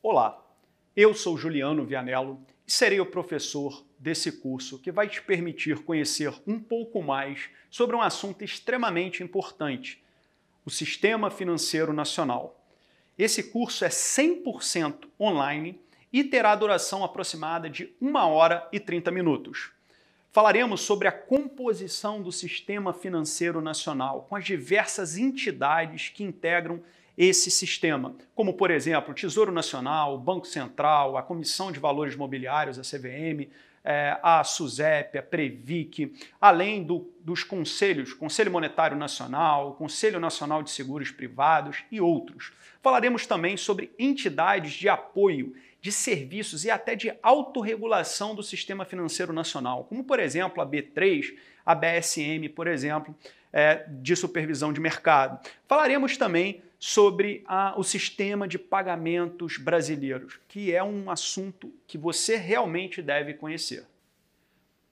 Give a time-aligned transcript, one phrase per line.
[0.00, 0.40] Olá,
[0.94, 6.32] eu sou Juliano Vianello e serei o professor desse curso que vai te permitir conhecer
[6.46, 10.00] um pouco mais sobre um assunto extremamente importante,
[10.64, 12.64] o Sistema Financeiro Nacional.
[13.18, 15.80] Esse curso é 100% online
[16.12, 19.72] e terá duração aproximada de 1 hora e 30 minutos.
[20.30, 26.80] Falaremos sobre a composição do Sistema Financeiro Nacional, com as diversas entidades que integram
[27.18, 32.14] esse sistema, como, por exemplo, o Tesouro Nacional, o Banco Central, a Comissão de Valores
[32.14, 33.50] Mobiliários, a CVM,
[33.84, 40.70] é, a SUSEP, a Previc, além do, dos conselhos, Conselho Monetário Nacional, Conselho Nacional de
[40.70, 42.52] Seguros Privados e outros.
[42.80, 49.32] Falaremos também sobre entidades de apoio de serviços e até de autorregulação do sistema financeiro
[49.32, 51.34] nacional, como, por exemplo, a B3,
[51.66, 53.12] a BSM, por exemplo,
[53.52, 55.40] é, de supervisão de mercado.
[55.66, 62.36] Falaremos também sobre a, o sistema de pagamentos brasileiros, que é um assunto que você
[62.36, 63.84] realmente deve conhecer.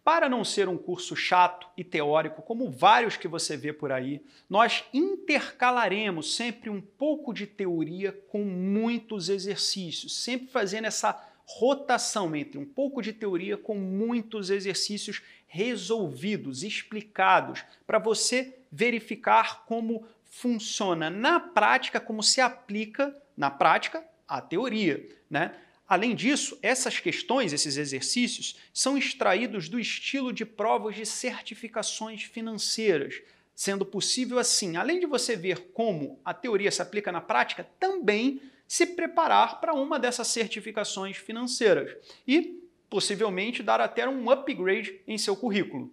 [0.02, 4.22] Para não ser um curso chato e teórico, como vários que você vê por aí,
[4.48, 12.58] nós intercalaremos sempre um pouco de teoria com muitos exercícios, sempre fazendo essa rotação entre
[12.58, 20.06] um pouco de teoria com muitos exercícios resolvidos, explicados, para você verificar como
[20.36, 25.08] funciona na prática, como se aplica na prática a teoria.
[25.30, 25.54] Né?
[25.88, 33.22] Além disso, essas questões, esses exercícios, são extraídos do estilo de provas de certificações financeiras,
[33.54, 38.42] sendo possível assim, além de você ver como a teoria se aplica na prática, também
[38.68, 41.96] se preparar para uma dessas certificações financeiras
[42.28, 45.90] e possivelmente dar até um upgrade em seu currículo.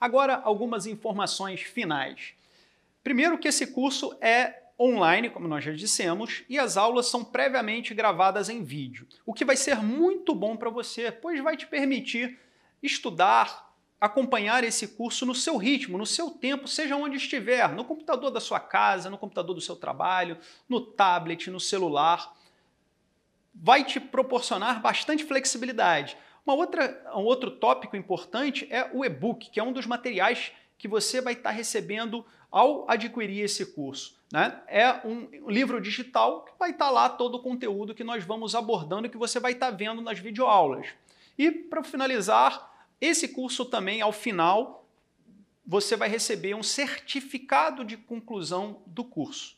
[0.00, 2.34] Agora, algumas informações finais.
[3.02, 7.94] Primeiro que esse curso é online, como nós já dissemos, e as aulas são previamente
[7.94, 12.38] gravadas em vídeo, o que vai ser muito bom para você, pois vai te permitir
[12.82, 18.30] estudar, acompanhar esse curso no seu ritmo, no seu tempo, seja onde estiver, no computador
[18.30, 20.38] da sua casa, no computador do seu trabalho,
[20.68, 22.34] no tablet, no celular.
[23.54, 26.16] Vai te proporcionar bastante flexibilidade.
[26.44, 30.88] Uma outra, um outro tópico importante é o e-book, que é um dos materiais que
[30.88, 34.20] você vai estar recebendo ao adquirir esse curso.
[34.30, 34.60] Né?
[34.68, 39.06] É um livro digital que vai estar lá todo o conteúdo que nós vamos abordando
[39.06, 40.86] e que você vai estar vendo nas videoaulas.
[41.38, 42.70] E para finalizar,
[43.00, 44.86] esse curso também, ao final,
[45.66, 49.56] você vai receber um certificado de conclusão do curso.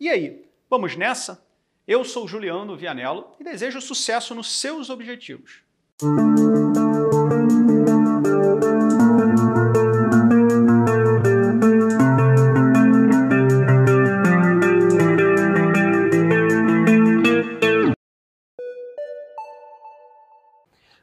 [0.00, 1.46] E aí, vamos nessa?
[1.86, 5.62] Eu sou Juliano Vianello e desejo sucesso nos seus objetivos.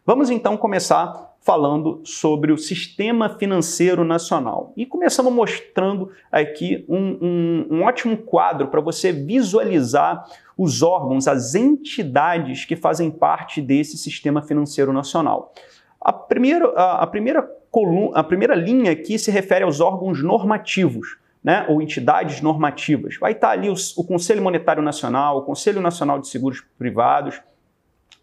[0.10, 4.74] Vamos então começar falando sobre o sistema financeiro nacional.
[4.76, 10.26] E começamos mostrando aqui um, um, um ótimo quadro para você visualizar
[10.58, 15.54] os órgãos, as entidades que fazem parte desse sistema financeiro nacional.
[16.02, 21.20] A primeira, a, a primeira, coluna, a primeira linha aqui se refere aos órgãos normativos.
[21.42, 23.16] Né, ou entidades normativas.
[23.18, 27.42] Vai estar ali o, o Conselho Monetário Nacional, o Conselho Nacional de Seguros Privados,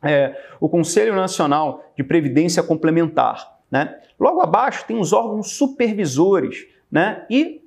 [0.03, 3.59] é, o Conselho Nacional de Previdência Complementar.
[3.71, 3.97] Né?
[4.19, 7.25] Logo abaixo tem os órgãos supervisores, né?
[7.29, 7.63] e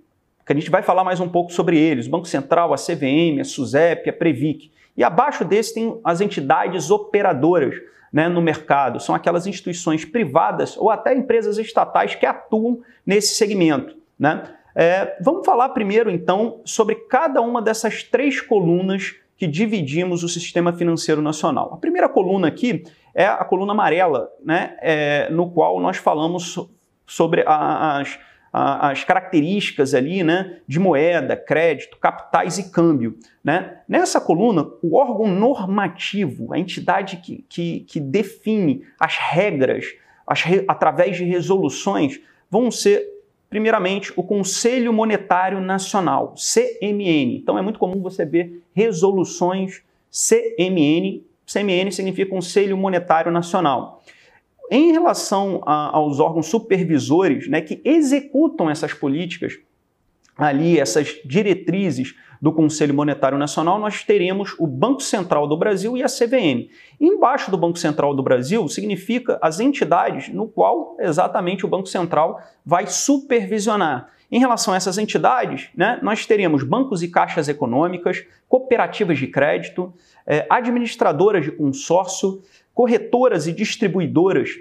[0.49, 3.39] que a gente vai falar mais um pouco sobre eles, o Banco Central, a CVM,
[3.39, 4.71] a SUSEP, a Previc.
[4.97, 7.75] E abaixo desse tem as entidades operadoras
[8.11, 13.95] né, no mercado, são aquelas instituições privadas ou até empresas estatais que atuam nesse segmento.
[14.17, 14.43] Né?
[14.73, 20.73] É, vamos falar primeiro, então, sobre cada uma dessas três colunas que dividimos o sistema
[20.73, 21.73] financeiro nacional.
[21.73, 22.83] A primeira coluna aqui
[23.15, 26.59] é a coluna amarela, né, é, no qual nós falamos
[27.07, 28.19] sobre as,
[28.51, 33.17] as características ali, né, de moeda, crédito, capitais e câmbio.
[33.41, 33.77] Né?
[33.87, 39.85] Nessa coluna, o órgão normativo, a entidade que, que, que define as regras
[40.27, 42.19] as, através de resoluções,
[42.51, 43.07] vão ser
[43.49, 47.37] Primeiramente, o Conselho Monetário Nacional, CMN.
[47.37, 49.81] Então é muito comum você ver resoluções
[50.11, 51.23] CMN.
[51.45, 54.03] CMN significa Conselho Monetário Nacional.
[54.69, 59.57] Em relação a, aos órgãos supervisores né, que executam essas políticas,
[60.39, 66.03] ali, essas diretrizes do Conselho Monetário Nacional, nós teremos o Banco Central do Brasil e
[66.03, 66.69] a CVM.
[66.99, 72.41] embaixo do Banco Central do Brasil significa as entidades no qual exatamente o Banco Central
[72.65, 74.09] vai supervisionar.
[74.31, 79.91] Em relação a essas entidades, né, nós teríamos bancos e caixas econômicas, cooperativas de crédito,
[80.25, 82.41] eh, administradoras de consórcio,
[82.73, 84.51] corretoras e distribuidoras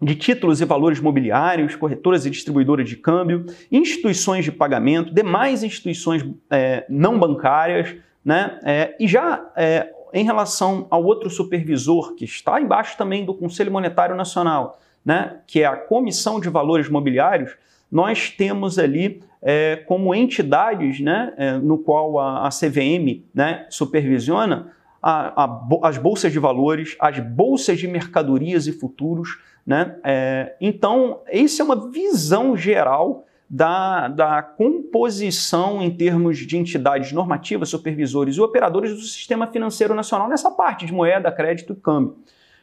[0.00, 6.24] de títulos e valores mobiliários, corretoras e distribuidoras de câmbio, instituições de pagamento, demais instituições
[6.50, 7.94] é, não bancárias,
[8.24, 8.58] né?
[8.62, 13.72] É, e já é, em relação ao outro supervisor, que está embaixo também do Conselho
[13.72, 15.38] Monetário Nacional, né?
[15.46, 17.54] que é a Comissão de Valores Mobiliários,
[17.90, 21.32] nós temos ali é, como entidades né?
[21.36, 23.66] É, no qual a, a CVM né?
[23.70, 24.72] supervisiona
[25.02, 29.96] a, a, as bolsas de valores, as bolsas de mercadorias e futuros, né?
[30.04, 37.68] É, então, essa é uma visão geral da, da composição em termos de entidades normativas,
[37.68, 42.16] supervisores e operadores do sistema financeiro nacional nessa parte de moeda, crédito e câmbio.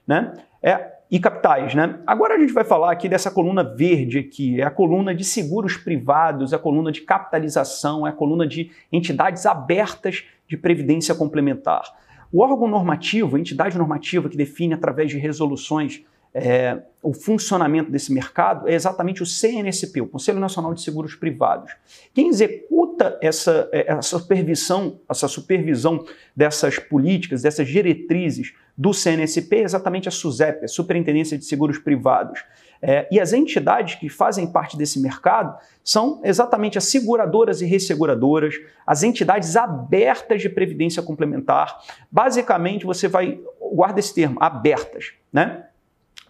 [0.05, 0.33] Né?
[0.61, 1.75] É, e capitais.
[1.75, 2.00] Né?
[2.07, 5.77] Agora a gente vai falar aqui dessa coluna verde aqui, é a coluna de seguros
[5.77, 11.83] privados, é a coluna de capitalização, é a coluna de entidades abertas de previdência complementar.
[12.31, 16.03] O órgão normativo, a entidade normativa que define através de resoluções
[16.33, 21.75] é, o funcionamento desse mercado é exatamente o CNSP, o Conselho Nacional de Seguros Privados.
[22.13, 29.62] Quem executa essa, é, essa supervisão, essa supervisão dessas políticas, dessas diretrizes do CNSP é
[29.63, 32.44] exatamente a SUSEP, a Superintendência de Seguros Privados.
[32.81, 38.56] É, e as entidades que fazem parte desse mercado são exatamente as seguradoras e resseguradoras,
[38.86, 41.77] as entidades abertas de previdência complementar.
[42.12, 43.39] Basicamente, você vai,
[43.74, 45.65] guarda esse termo, abertas, né?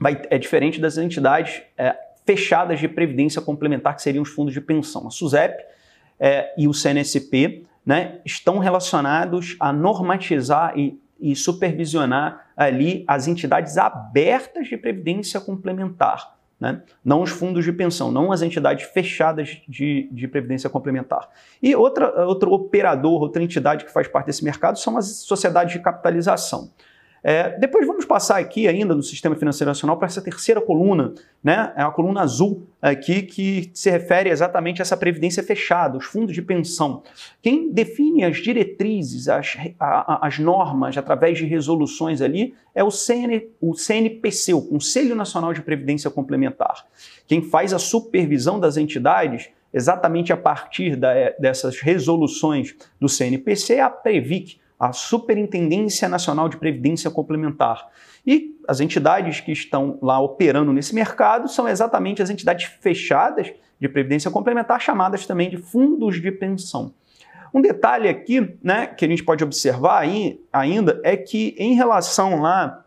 [0.04, 1.96] Vai, é diferente das entidades é,
[2.26, 5.08] fechadas de previdência complementar, que seriam os fundos de pensão.
[5.08, 5.64] A SUSEP
[6.20, 13.78] é, e o CNSP né, estão relacionados a normatizar e, e supervisionar ali as entidades
[13.78, 16.36] abertas de previdência complementar.
[16.60, 16.82] Né?
[17.04, 21.30] Não os fundos de pensão, não as entidades fechadas de, de previdência complementar.
[21.62, 25.80] E outra, outro operador, outra entidade que faz parte desse mercado são as sociedades de
[25.80, 26.72] capitalização.
[27.24, 31.72] É, depois vamos passar aqui ainda no Sistema Financeiro Nacional para essa terceira coluna, né?
[31.78, 36.34] É a coluna azul aqui que se refere exatamente a essa previdência fechada, os fundos
[36.34, 37.02] de pensão.
[37.42, 43.48] Quem define as diretrizes, as, a, as normas através de resoluções ali é o, CN,
[43.62, 46.86] o CNPC, o Conselho Nacional de Previdência Complementar.
[47.26, 53.82] Quem faz a supervisão das entidades exatamente a partir da, dessas resoluções do CNPC é
[53.82, 57.88] a Previc, a Superintendência Nacional de Previdência Complementar.
[58.26, 63.90] E as entidades que estão lá operando nesse mercado são exatamente as entidades fechadas de
[63.90, 66.94] previdência complementar, chamadas também de fundos de pensão.
[67.54, 72.42] Um detalhe aqui, né, que a gente pode observar aí ainda é que em relação
[72.42, 72.84] lá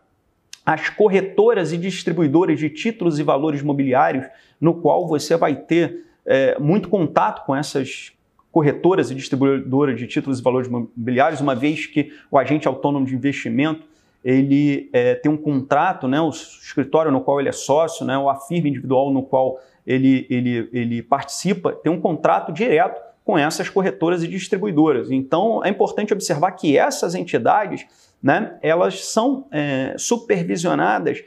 [0.65, 4.25] às corretoras e distribuidoras de títulos e valores mobiliários,
[4.59, 8.11] no qual você vai ter é, muito contato com essas
[8.57, 13.13] corretoras e distribuidoras de títulos e valores imobiliários, uma vez que o agente autônomo de
[13.13, 13.85] investimento
[14.25, 18.27] ele é, tem um contrato, né, o escritório no qual ele é sócio, né, ou
[18.27, 23.69] a firma individual no qual ele, ele, ele participa, tem um contrato direto com essas
[23.69, 25.11] corretoras e distribuidoras.
[25.11, 27.85] Então, é importante observar que essas entidades,
[28.23, 31.23] né, elas são é, supervisionadas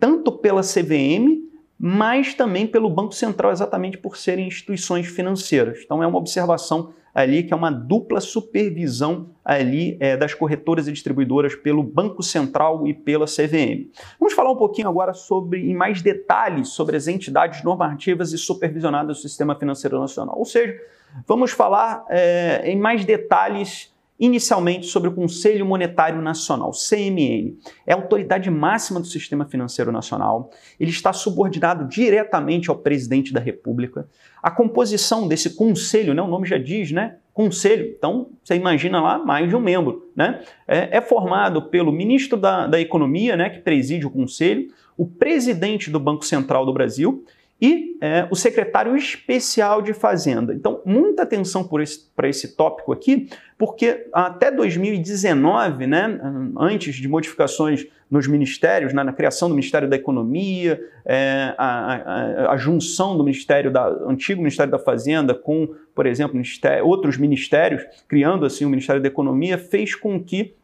[0.00, 1.46] tanto pela CVM
[1.78, 5.80] mas também pelo Banco Central, exatamente por serem instituições financeiras.
[5.84, 10.92] Então é uma observação ali que é uma dupla supervisão ali é, das corretoras e
[10.92, 13.90] distribuidoras pelo Banco Central e pela CVM.
[14.20, 19.16] Vamos falar um pouquinho agora sobre, em mais detalhes, sobre as entidades normativas e supervisionadas
[19.16, 20.38] do Sistema Financeiro Nacional.
[20.38, 20.78] Ou seja,
[21.26, 27.56] vamos falar é, em mais detalhes inicialmente sobre o Conselho Monetário Nacional, CMN.
[27.86, 30.50] É a autoridade máxima do sistema financeiro nacional.
[30.80, 34.08] Ele está subordinado diretamente ao presidente da República.
[34.42, 37.16] A composição desse conselho, né, o nome já diz, né?
[37.34, 40.10] Conselho, então você imagina lá mais de um membro.
[40.16, 40.40] Né?
[40.66, 45.90] É, é formado pelo ministro da, da Economia, né, que preside o conselho, o presidente
[45.90, 47.22] do Banco Central do Brasil
[47.60, 50.52] e é, o secretário especial de Fazenda.
[50.52, 51.66] Então, muita atenção
[52.14, 56.20] para esse, tópico aqui, porque até 2019, né,
[56.58, 62.52] antes de modificações nos ministérios, né, na criação do Ministério da Economia, é, a, a,
[62.52, 67.82] a, junção do Ministério da antigo Ministério da Fazenda com, por exemplo, ministério, outros ministérios,
[68.06, 70.54] criando assim o Ministério da Economia, fez com que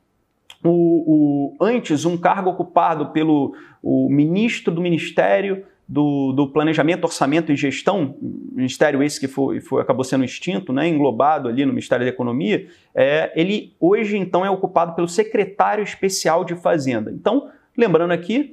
[0.62, 7.52] o, o, antes um cargo ocupado pelo o ministro do Ministério do, do, Planejamento, Orçamento
[7.52, 12.04] e Gestão, ministério esse que foi, foi, acabou sendo extinto, né, englobado ali no Ministério
[12.04, 17.10] da Economia, é, ele hoje então é ocupado pelo secretário especial de Fazenda.
[17.10, 18.52] Então, lembrando aqui,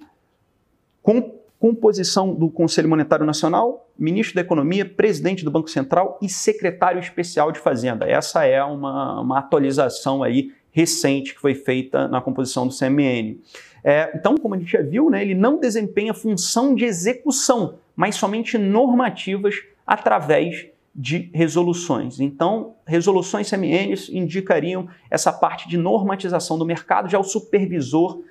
[1.01, 7.01] com Composição do Conselho Monetário Nacional, ministro da Economia, presidente do Banco Central e secretário
[7.01, 8.09] especial de Fazenda.
[8.09, 13.37] Essa é uma, uma atualização aí recente que foi feita na composição do CMN.
[13.83, 18.15] É, então, como a gente já viu, né, ele não desempenha função de execução, mas
[18.15, 19.55] somente normativas
[19.85, 22.19] através de resoluções.
[22.19, 28.21] Então, resoluções CMNs indicariam essa parte de normatização do mercado, já o supervisor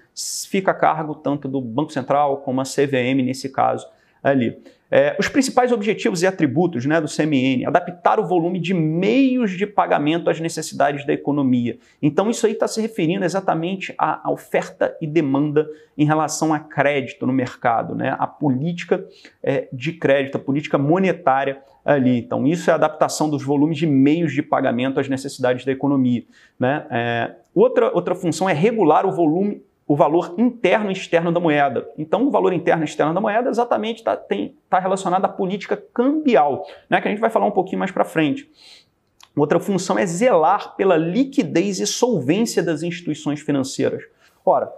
[0.48, 3.86] fica a cargo tanto do Banco Central como a CVM, nesse caso
[4.22, 4.56] ali.
[4.90, 9.66] É, os principais objetivos e atributos né, do CMN, adaptar o volume de meios de
[9.66, 11.78] pagamento às necessidades da economia.
[12.00, 17.26] Então, isso aí está se referindo exatamente à, oferta e demanda em relação a crédito
[17.26, 19.04] no mercado, né, a política
[19.42, 22.18] é, de crédito, a política monetária ali.
[22.18, 26.24] Então, isso é adaptação dos volumes de meios de pagamento às necessidades da economia.
[26.58, 26.86] Né?
[26.90, 31.88] É, outra, outra função é regular o volume o valor interno e externo da moeda.
[31.96, 34.20] Então, o valor interno e externo da moeda exatamente está
[34.68, 38.04] tá relacionado à política cambial, né, que a gente vai falar um pouquinho mais para
[38.04, 38.50] frente.
[39.34, 44.04] Outra função é zelar pela liquidez e solvência das instituições financeiras.
[44.44, 44.70] Ora,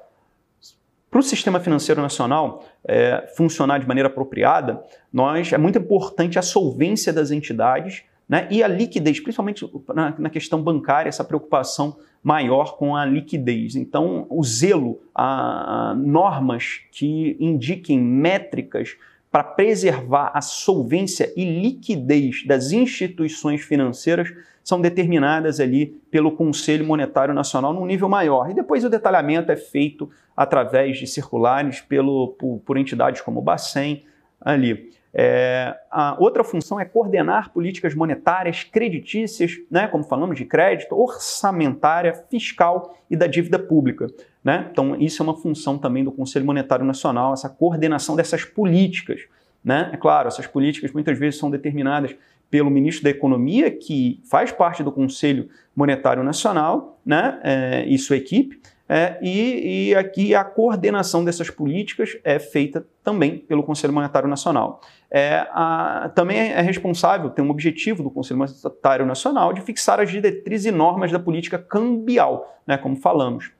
[1.11, 4.81] para o sistema financeiro nacional é, funcionar de maneira apropriada,
[5.13, 10.31] nós, é muito importante a solvência das entidades né, e a liquidez, principalmente na, na
[10.31, 13.77] questão bancária, essa preocupação maior com a liquidez.
[13.77, 18.97] Então, o zelo a, normas que indiquem métricas
[19.31, 27.33] para preservar a solvência e liquidez das instituições financeiras são determinadas ali pelo Conselho Monetário
[27.33, 28.51] Nacional num nível maior.
[28.51, 33.43] E depois o detalhamento é feito através de circulares pelo, por, por entidades como o
[33.43, 34.05] Bacen
[34.41, 34.91] ali.
[35.13, 42.15] É, a outra função é coordenar políticas monetárias, creditícias, né, como falamos de crédito, orçamentária,
[42.31, 44.07] fiscal e da dívida pública.
[44.43, 44.69] Né?
[44.71, 49.23] Então, isso é uma função também do Conselho Monetário Nacional, essa coordenação dessas políticas.
[49.65, 49.91] Né?
[49.93, 52.15] É claro, essas políticas muitas vezes são determinadas
[52.51, 58.17] pelo ministro da Economia, que faz parte do Conselho Monetário Nacional, né, é, e sua
[58.17, 58.61] equipe,
[58.93, 64.81] é, e, e, aqui a coordenação dessas políticas é feita também pelo Conselho Monetário Nacional.
[65.09, 70.11] É, a, também é responsável, tem um objetivo do Conselho Monetário Nacional de fixar as
[70.11, 73.53] diretrizes e normas da política cambial, né, como falamos.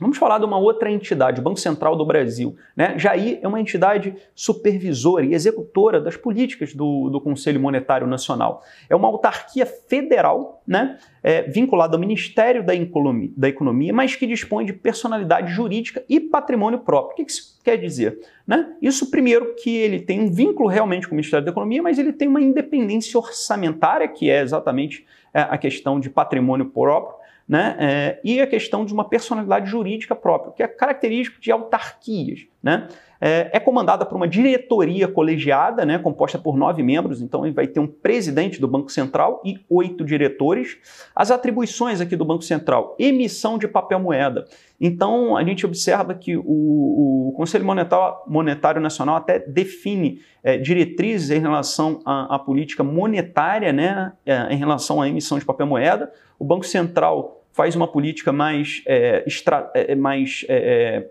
[0.00, 2.56] Vamos falar de uma outra entidade, o Banco Central do Brasil.
[2.76, 2.98] Né?
[2.98, 8.62] Jair é uma entidade supervisora e executora das políticas do, do Conselho Monetário Nacional.
[8.90, 10.98] É uma autarquia federal né?
[11.22, 16.18] É, vinculada ao Ministério da Economia, da Economia, mas que dispõe de personalidade jurídica e
[16.18, 17.12] patrimônio próprio.
[17.12, 18.18] O que isso quer dizer?
[18.46, 18.74] Né?
[18.80, 22.12] Isso, primeiro, que ele tem um vínculo realmente com o Ministério da Economia, mas ele
[22.12, 27.76] tem uma independência orçamentária, que é exatamente é, a questão de patrimônio próprio né?
[27.78, 32.46] É, e a questão de uma personalidade jurídica própria, que é característico de autarquias.
[32.62, 32.88] Né?
[33.26, 37.66] É, é, comandada por uma diretoria colegiada, né, composta por nove membros, então ele vai
[37.66, 40.76] ter um presidente do Banco Central e oito diretores.
[41.16, 44.44] As atribuições aqui do Banco Central, emissão de papel moeda.
[44.78, 51.30] Então a gente observa que o, o Conselho Monetário, Monetário, Nacional até define é, diretrizes
[51.30, 56.12] em relação à, à política monetária, né, é, em relação à emissão de papel moeda.
[56.38, 61.06] O Banco Central faz uma política mais, é, extra, é, é, mais é,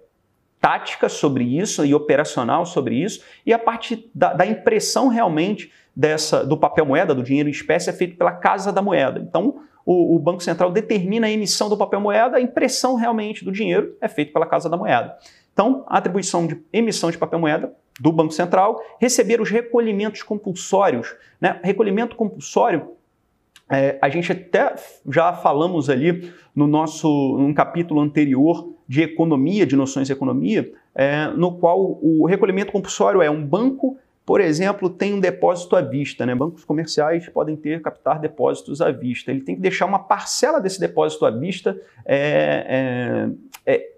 [0.63, 6.46] tática sobre isso e operacional sobre isso, e a parte da, da impressão realmente dessa
[6.46, 9.20] do papel moeda, do dinheiro em espécie, é feito pela Casa da Moeda.
[9.20, 13.51] Então, o, o, Banco Central determina a emissão do papel moeda, a impressão realmente do
[13.51, 15.17] dinheiro é feita pela Casa da Moeda.
[15.51, 21.13] Então, a atribuição de emissão de papel moeda do Banco Central, receber os recolhimentos compulsórios.
[21.41, 21.60] Né?
[21.62, 22.93] Recolhimento compulsório
[23.70, 24.75] é, a gente até
[25.10, 31.26] já falamos ali no nosso num capítulo anterior de economia, de noções de economia, é,
[31.30, 36.28] no qual o recolhimento compulsório é um banco, por exemplo, tem um depósito à vista.
[36.28, 36.36] Né?
[36.36, 39.32] Bancos comerciais podem ter, captar depósitos à vista.
[39.32, 43.28] Ele tem que deixar uma parcela desse depósito à vista é,
[43.66, 43.90] é, é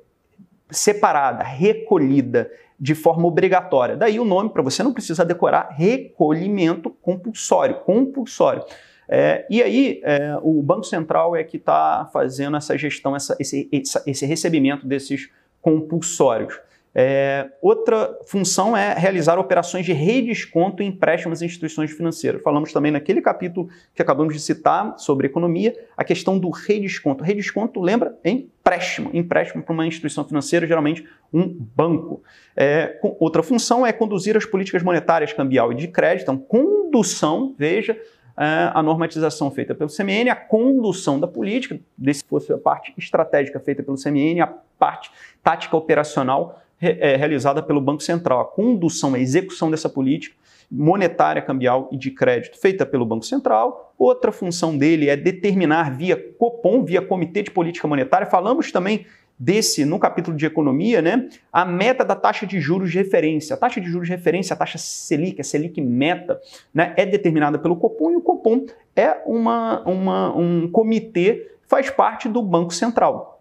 [0.69, 2.49] separada, recolhida
[2.79, 3.97] de forma obrigatória.
[3.97, 7.81] Daí o nome, para você não precisar decorar, recolhimento compulsório.
[7.81, 8.63] Compulsório.
[9.07, 13.69] É, e aí, é, o Banco Central é que está fazendo essa gestão, essa, esse,
[13.71, 15.29] esse, recebimento desses
[15.61, 16.59] compulsórios.
[16.97, 22.41] É, outra função é realizar operações de redesconto em empréstimos em instituições financeiras.
[22.41, 27.21] Falamos também naquele capítulo que acabamos de citar sobre economia, a questão do redesconto.
[27.21, 28.17] Redesconto, lembra?
[28.23, 29.09] Empréstimo.
[29.13, 32.23] Empréstimo para uma instituição financeira, geralmente um banco.
[32.55, 36.23] É, outra função é conduzir as políticas monetárias, cambial e de crédito.
[36.23, 37.99] Então, condução, veja,
[38.37, 41.79] a normatização feita pelo CMN, a condução da política,
[42.13, 45.09] se fosse a parte estratégica feita pelo CMN, a parte
[45.41, 48.41] tática operacional é, realizada pelo Banco Central.
[48.41, 50.35] A condução, a execução dessa política
[50.69, 53.93] monetária, cambial e de crédito feita pelo Banco Central.
[53.97, 58.27] Outra função dele é determinar via Copom, via Comitê de Política Monetária.
[58.27, 59.05] Falamos também
[59.37, 61.27] desse no capítulo de economia, né?
[61.51, 63.53] A meta da taxa de juros de referência.
[63.53, 66.39] A taxa de juros de referência, a taxa Selic, a Selic meta,
[66.73, 68.65] né, é determinada pelo Copom e o Copom
[68.95, 73.33] é uma, uma, um comitê faz parte do Banco Central.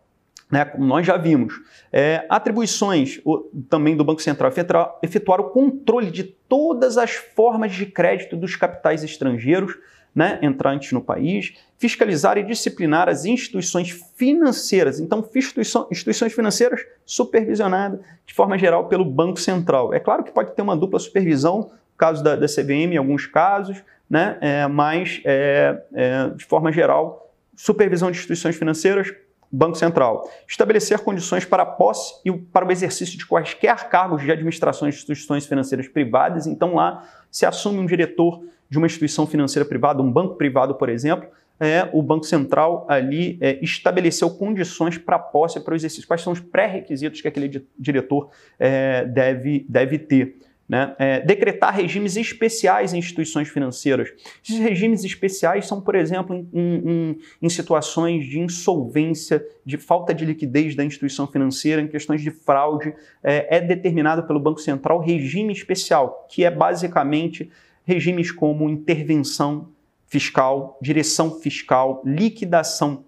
[0.51, 1.55] Né, como nós já vimos.
[1.91, 7.73] É, atribuições o, também do Banco Central efetuar, efetuar o controle de todas as formas
[7.73, 9.77] de crédito dos capitais estrangeiros
[10.15, 15.01] né, entrantes no país, fiscalizar e disciplinar as instituições financeiras.
[15.01, 19.93] Então, instituições financeiras supervisionadas de forma geral pelo Banco Central.
[19.93, 23.27] É claro que pode ter uma dupla supervisão, no caso da, da CVM, em alguns
[23.27, 29.13] casos, né, é, mas é, é, de forma geral, supervisão de instituições financeiras,
[29.51, 30.29] Banco Central.
[30.49, 34.95] Estabelecer condições para a posse e para o exercício de quaisquer cargos de administração de
[34.95, 36.47] instituições financeiras privadas.
[36.47, 38.43] Então, lá se assume um diretor
[38.75, 41.29] de uma instituição financeira privada, um banco privado, por exemplo,
[41.61, 46.09] é, o Banco Central ali é, estabeleceu condições para posse, para o exercício.
[46.09, 50.41] Quais são os pré-requisitos que aquele diretor é, deve, deve ter?
[50.69, 50.93] Né?
[50.99, 54.11] É, decretar regimes especiais em instituições financeiras.
[54.43, 60.25] Esses regimes especiais são, por exemplo, em, em, em, situações de insolvência, de falta de
[60.25, 65.53] liquidez da instituição financeira, em questões de fraude, é, é determinado pelo Banco Central regime
[65.53, 67.49] especial, que é basicamente
[67.85, 69.69] regimes como intervenção
[70.07, 73.05] fiscal, direção fiscal, liquidação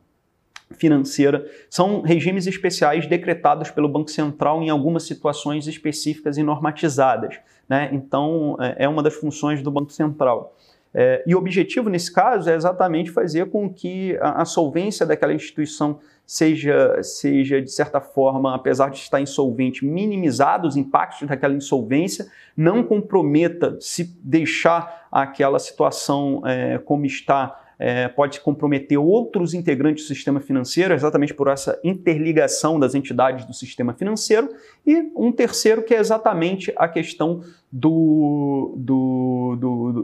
[0.73, 7.39] financeira, são regimes especiais decretados pelo Banco Central em algumas situações específicas e normatizadas.
[7.69, 7.91] Né?
[7.93, 10.57] Então, é, é uma das funções do Banco Central.
[10.93, 15.33] É, e o objetivo, nesse caso, é exatamente fazer com que a, a solvência daquela
[15.33, 22.27] instituição seja, seja, de certa forma, apesar de estar insolvente, minimizado os impactos daquela insolvência,
[22.57, 30.15] não comprometa se deixar aquela situação é, como está é, pode comprometer outros integrantes do
[30.15, 34.49] sistema financeiro, exatamente por essa interligação das entidades do sistema financeiro,
[34.87, 39.57] e um terceiro que é exatamente a questão do, do,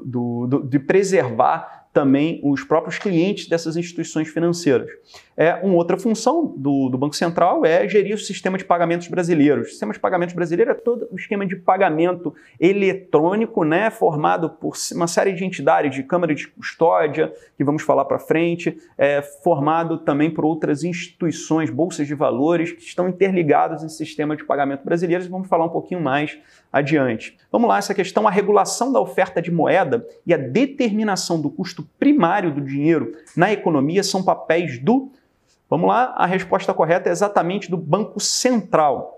[0.04, 4.88] do, do de preservar também os próprios clientes dessas instituições financeiras.
[5.36, 9.68] É, uma outra função do, do, Banco Central é gerir o sistema de pagamentos brasileiros.
[9.68, 14.74] O sistema de pagamentos brasileiro é todo o esquema de pagamento eletrônico, né, formado por
[14.94, 19.98] uma série de entidades, de câmara de custódia, que vamos falar para frente, é, formado
[19.98, 25.24] também por outras instituições, bolsas de valores, que estão interligadas nesse sistema de pagamento brasileiro,
[25.24, 26.38] e vamos falar um pouquinho mais
[26.72, 27.36] adiante.
[27.50, 31.86] Vamos lá, essa questão, a regulação da oferta de moeda e a determinação do custo
[31.98, 35.12] primário do dinheiro na economia são papéis do.
[35.68, 39.11] Vamos lá, a resposta correta é exatamente do Banco Central.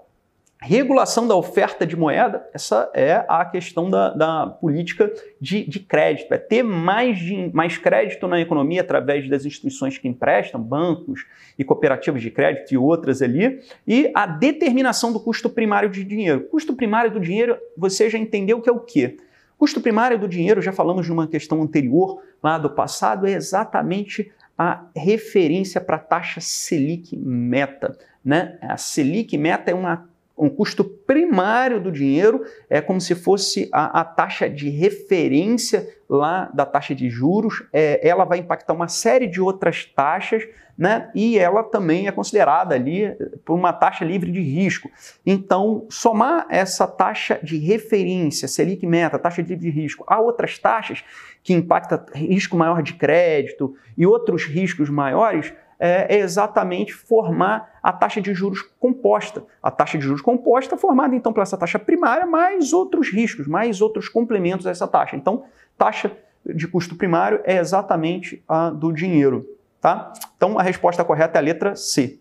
[0.67, 6.33] Regulação da oferta de moeda, essa é a questão da, da política de, de, crédito.
[6.33, 11.27] É ter mais, de, mais crédito na economia através das instituições que emprestam, bancos
[11.59, 16.45] e cooperativas de crédito e outras ali, e a determinação do custo primário de dinheiro.
[16.45, 19.19] Custo primário do dinheiro, você já entendeu que é o quê?
[19.59, 24.33] Custo primário do dinheiro, já falamos de uma questão anterior lá do passado, é exatamente
[24.57, 27.99] a referência para a taxa Selic meta.
[28.25, 28.57] Né?
[28.63, 34.01] A Selic meta é uma um custo primário do dinheiro, é como se fosse a,
[34.01, 37.63] a taxa de referência lá da taxa de juros.
[37.73, 40.43] É, ela vai impactar uma série de outras taxas,
[40.77, 41.09] né?
[41.15, 44.91] E ela também é considerada ali por uma taxa livre de risco.
[45.25, 50.59] Então, somar essa taxa de referência, Selic meta, taxa de livre de risco, a outras
[50.59, 51.05] taxas
[51.45, 55.53] que impactam risco maior de crédito e outros riscos maiores,
[55.85, 59.45] é, é exatamente formar a taxa de juros composta.
[59.63, 63.83] A taxa de juros composta formada então por essa taxa primária mais outros riscos, mais
[63.83, 65.15] outros complementos a essa taxa.
[65.15, 65.45] Então,
[65.77, 66.11] taxa
[66.47, 69.47] de custo primário é exatamente a do dinheiro.
[69.79, 70.15] Tá?
[70.35, 72.19] Então, a resposta correta é a letra C.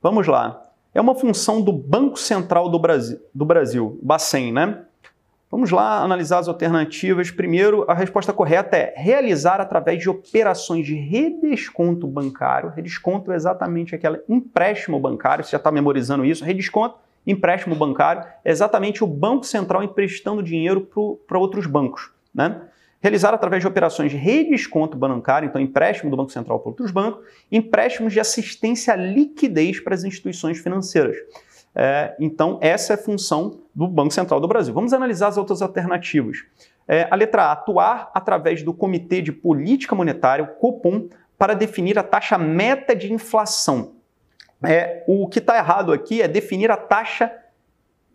[0.00, 0.62] Vamos lá.
[0.94, 4.84] É uma função do Banco Central do Brasil, do Brasil Bacen, né?
[5.52, 7.30] Vamos lá analisar as alternativas.
[7.30, 12.70] Primeiro, a resposta correta é realizar através de operações de redesconto bancário.
[12.70, 16.42] Redesconto é exatamente aquele empréstimo bancário, você já está memorizando isso.
[16.42, 20.88] Redesconto, empréstimo bancário, é exatamente o Banco Central emprestando dinheiro
[21.28, 22.10] para outros bancos.
[22.34, 22.62] Né?
[23.02, 27.26] Realizar através de operações de redesconto bancário, então empréstimo do Banco Central para outros bancos,
[27.50, 31.18] empréstimos de assistência à liquidez para as instituições financeiras.
[31.74, 34.72] É, então, essa é a função do Banco Central do Brasil.
[34.74, 36.44] Vamos analisar as outras alternativas.
[36.86, 41.08] É, a letra A, atuar através do Comitê de Política Monetária, o COPOM,
[41.38, 43.92] para definir a taxa meta de inflação.
[44.64, 47.32] É, o que está errado aqui é definir a taxa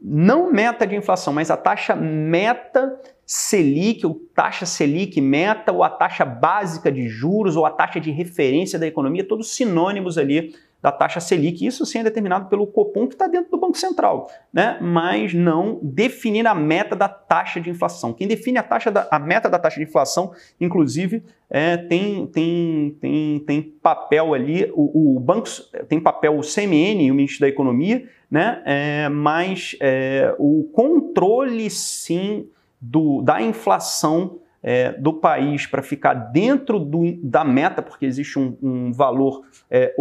[0.01, 5.89] não meta de inflação, mas a taxa meta Selic, ou taxa Selic meta, ou a
[5.89, 10.91] taxa básica de juros, ou a taxa de referência da economia, todos sinônimos ali da
[10.91, 11.65] taxa Selic.
[11.65, 14.77] Isso sim é determinado pelo Copom, que está dentro do Banco Central, né?
[14.81, 18.13] mas não definir a meta da taxa de inflação.
[18.13, 22.97] Quem define a, taxa da, a meta da taxa de inflação, inclusive, é, tem, tem,
[22.99, 25.49] tem, tem papel ali, o, o banco
[25.87, 28.61] tem papel o CMN, o Ministro da Economia, né?
[28.65, 32.47] É, mas é, o controle sim
[32.79, 38.57] do, da inflação é, do país para ficar dentro do, da meta, porque existe um,
[38.61, 39.93] um valor é,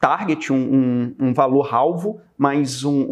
[0.00, 3.06] target, um, um, um valor-alvo, mas um,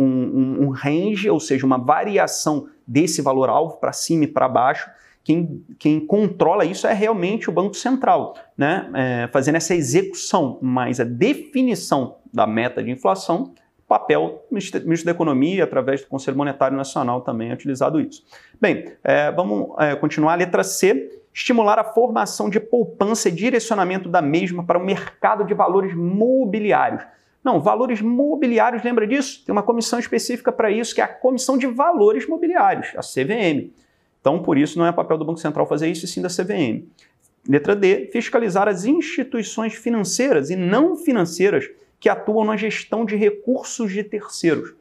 [0.60, 4.88] um, range, ou seja, uma variação desse valor-alvo para cima e para baixo.
[5.24, 8.88] Quem, quem, controla isso é realmente o Banco Central, né?
[8.94, 13.52] É, fazendo essa execução, mas a definição da meta de inflação,
[13.88, 18.24] papel Ministro da Economia, através do Conselho Monetário Nacional também é utilizado isso.
[18.60, 20.36] Bem, é, vamos é, continuar.
[20.36, 25.52] Letra C estimular a formação de poupança e direcionamento da mesma para o mercado de
[25.52, 27.04] valores mobiliários.
[27.44, 29.44] Não, valores mobiliários, lembra disso?
[29.44, 33.70] Tem uma comissão específica para isso, que é a Comissão de Valores Mobiliários, a CVM.
[34.18, 36.88] Então, por isso, não é papel do Banco Central fazer isso, e sim da CVM.
[37.46, 41.68] Letra D, fiscalizar as instituições financeiras e não financeiras
[42.00, 44.72] que atuam na gestão de recursos de terceiros.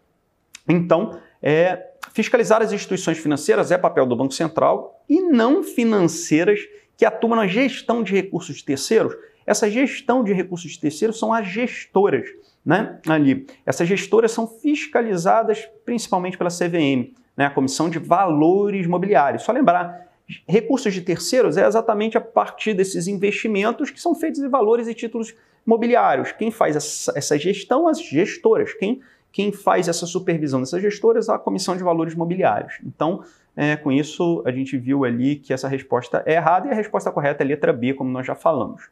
[0.68, 6.62] Então, é, fiscalizar as instituições financeiras é papel do Banco Central e não financeiras
[6.96, 9.14] que atuam na gestão de recursos de terceiros.
[9.46, 12.26] Essa gestão de recursos de terceiros são as gestoras,
[12.66, 13.00] né?
[13.06, 13.46] Ali.
[13.66, 17.48] Essas gestoras são fiscalizadas principalmente pela CVM, né?
[17.48, 19.44] a Comissão de Valores Mobiliários.
[19.44, 20.08] Só lembrar,
[20.48, 24.94] recursos de terceiros é exatamente a partir desses investimentos que são feitos em valores e
[24.94, 26.32] títulos mobiliários.
[26.32, 27.90] Quem faz essa gestão?
[27.90, 28.74] As gestoras.
[28.74, 29.02] Quem
[29.36, 32.76] quem faz essa supervisão dessas gestoras é a Comissão de Valores Mobiliários.
[32.86, 33.22] Então,
[33.54, 37.12] é, com isso, a gente viu ali que essa resposta é errada e a resposta
[37.12, 38.84] correta é letra B, como nós já falamos.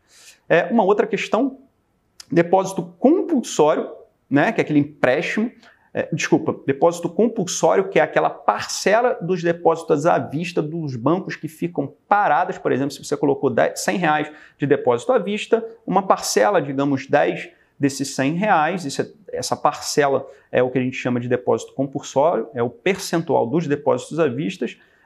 [0.50, 1.60] É, uma outra questão,
[2.30, 3.90] depósito compulsório,
[4.30, 5.50] né, que é aquele empréstimo,
[5.94, 11.48] é, desculpa, depósito compulsório, que é aquela parcela dos depósitos à vista dos bancos que
[11.48, 16.06] ficam paradas, por exemplo, se você colocou 10, 100 reais de depósito à vista, uma
[16.06, 20.96] parcela, digamos, 10 desses 100 reais, isso é essa parcela é o que a gente
[20.96, 24.66] chama de depósito compulsório, é o percentual dos depósitos à vista,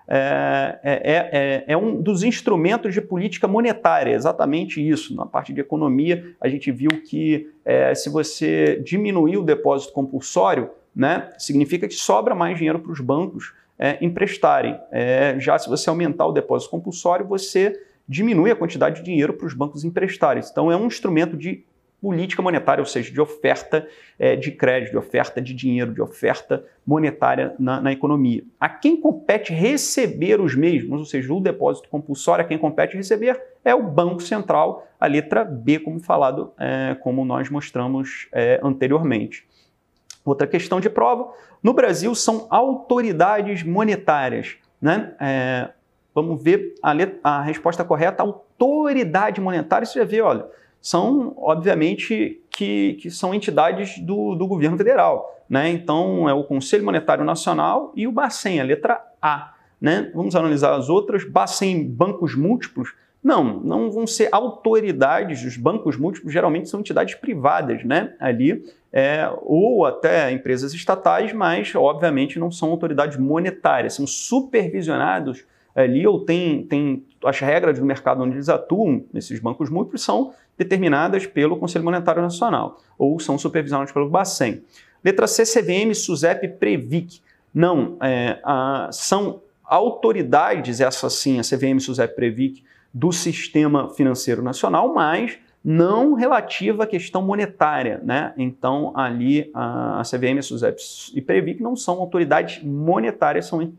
[0.10, 5.16] é, é, é, é, um dos instrumentos de política monetária, exatamente isso.
[5.16, 10.70] Na parte de economia, a gente viu que é, se você diminuir o depósito compulsório,
[10.96, 14.80] né, significa que sobra mais dinheiro para os bancos é, emprestarem.
[14.92, 17.78] É, já se você aumentar o depósito compulsório, você
[18.08, 20.42] diminui a quantidade de dinheiro para os bancos emprestarem.
[20.50, 21.66] Então, é um instrumento de
[22.02, 23.88] política monetária, ou seja, de oferta
[24.20, 28.44] é, de crédito, de oferta de dinheiro, de oferta monetária na, na, economia.
[28.60, 33.42] A quem compete receber os mesmos, ou seja, o depósito compulsório, a quem compete receber
[33.66, 39.48] é o Banco Central, a letra B, como falado, é, como nós mostramos é, anteriormente.
[40.24, 41.32] Outra questão de prova:
[41.64, 44.58] no Brasil são autoridades monetárias.
[44.80, 45.14] Né?
[46.14, 49.86] Vamos ver a, letra, a resposta correta: autoridade monetária.
[49.86, 50.46] Você já vê, olha
[50.88, 55.38] são, obviamente, que, que são entidades do, do governo federal.
[55.50, 55.70] Né?
[55.70, 59.54] Então, é o Conselho Monetário Nacional e o Bacen, a letra A.
[59.82, 60.10] Né?
[60.16, 61.26] Vamos analisar as outras.
[61.26, 62.96] Bacen, bancos múltiplos.
[63.22, 65.44] Não, não vão ser autoridades.
[65.44, 68.14] Os bancos múltiplos geralmente são entidades privadas, né?
[68.18, 75.44] Ali, é, ou até empresas estatais, mas obviamente não são autoridades monetárias, são supervisionados
[75.78, 80.34] ali ou tem, tem as regras do mercado onde eles atuam, esses bancos múltiplos, são
[80.58, 84.64] determinadas pelo Conselho Monetário Nacional ou são supervisionadas pelo Bacen.
[85.04, 87.22] Letra C, CVM, SUSEP, Previc.
[87.54, 94.94] Não, é, a, são autoridades, essa sim, a CVM, SUSEP, Previc, do sistema financeiro nacional,
[94.94, 98.00] mas não relativa à questão monetária.
[98.04, 98.34] Né?
[98.38, 100.82] Então, ali, a, CVM, SUSEP
[101.14, 103.74] e Previc não são autoridades monetárias, são,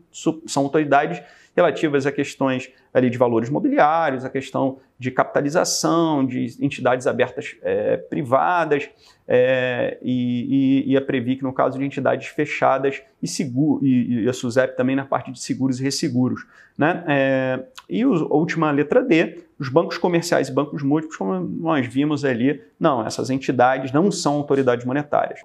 [0.45, 1.21] são autoridades
[1.59, 7.97] relativas a questões ali de valores mobiliários, a questão de capitalização, de entidades abertas é,
[7.97, 8.89] privadas
[9.27, 14.29] é, e, e, e, a Previc no caso de entidades fechadas e, seguro, e, e,
[14.29, 16.45] a SUSEP também na parte de seguros e resseguros.
[16.77, 17.03] Né?
[17.07, 21.85] É, e o, a última letra D, os bancos comerciais e bancos múltiplos, como nós
[21.85, 25.41] vimos ali, não, essas entidades não são autoridades monetárias.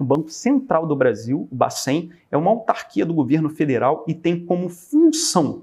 [0.00, 4.44] O Banco Central do Brasil, o Bacen, é uma autarquia do governo federal e tem
[4.44, 5.62] como função,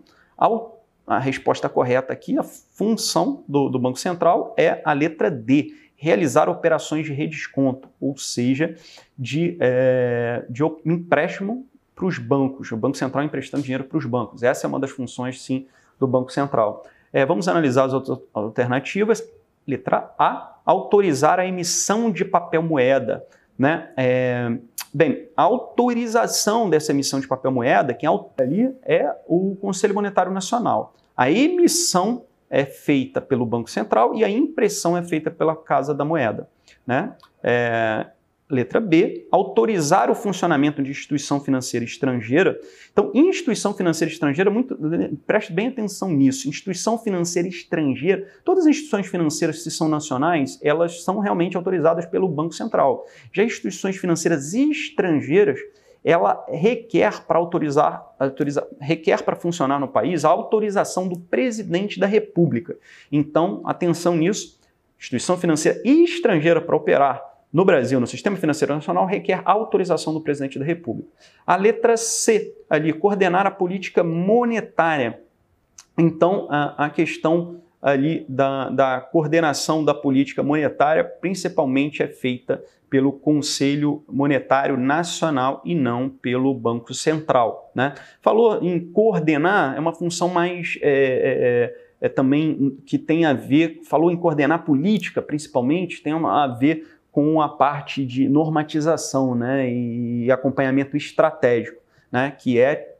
[1.07, 6.49] a resposta correta aqui, a função do, do Banco Central é a letra D, realizar
[6.49, 8.75] operações de redesconto, ou seja,
[9.17, 14.43] de, é, de empréstimo para os bancos, o Banco Central emprestando dinheiro para os bancos.
[14.43, 15.65] Essa é uma das funções, sim,
[15.99, 16.85] do Banco Central.
[17.11, 19.23] É, vamos analisar as outras alternativas.
[19.65, 23.25] Letra A, autorizar a emissão de papel moeda.
[23.57, 23.89] Né?
[23.97, 24.57] É,
[24.93, 28.07] bem, a autorização dessa emissão de papel moeda, quem
[28.39, 30.93] ali é o Conselho Monetário Nacional.
[31.15, 36.05] A emissão é feita pelo Banco Central e a impressão é feita pela Casa da
[36.05, 36.47] Moeda.
[36.85, 37.13] Né?
[37.43, 38.07] É,
[38.49, 42.57] Letra B, autorizar o funcionamento de instituição financeira estrangeira.
[42.93, 44.77] Então, instituição financeira estrangeira, muito,
[45.25, 46.47] preste bem atenção nisso.
[46.47, 52.29] Instituição financeira estrangeira, todas as instituições financeiras que são nacionais, elas são realmente autorizadas pelo
[52.29, 53.05] Banco Central.
[53.33, 55.59] Já instituições financeiras estrangeiras,
[56.01, 62.07] ela requer para autorizar, autorizar requer para funcionar no país a autorização do presidente da
[62.07, 62.77] República.
[63.11, 64.57] Então, atenção nisso.
[64.97, 70.59] Instituição financeira estrangeira para operar no Brasil, no sistema financeiro nacional, requer autorização do presidente
[70.59, 71.09] da República.
[71.43, 75.21] A letra C, ali, coordenar a política monetária.
[75.97, 83.11] Então, a, a questão ali da, da, coordenação da política monetária, principalmente é feita pelo
[83.11, 87.71] Conselho Monetário Nacional e não pelo Banco Central.
[87.73, 87.95] Né?
[88.21, 93.81] Falou em coordenar, é uma função mais é, é, é, também que tem a ver,
[93.83, 100.31] falou em coordenar política, principalmente, tem a ver com a parte de normatização né, e
[100.31, 102.95] acompanhamento estratégico, né, que é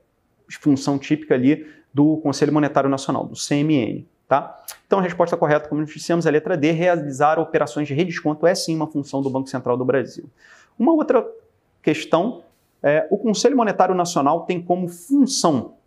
[0.59, 4.07] função típica ali do Conselho Monetário Nacional, do CMN.
[4.27, 4.59] Tá?
[4.87, 8.55] Então, a resposta correta, como dissemos, é a letra D, realizar operações de redesconto é
[8.55, 10.27] sim uma função do Banco Central do Brasil.
[10.79, 11.23] Uma outra
[11.83, 12.41] questão
[12.81, 15.77] é o Conselho Monetário Nacional tem como função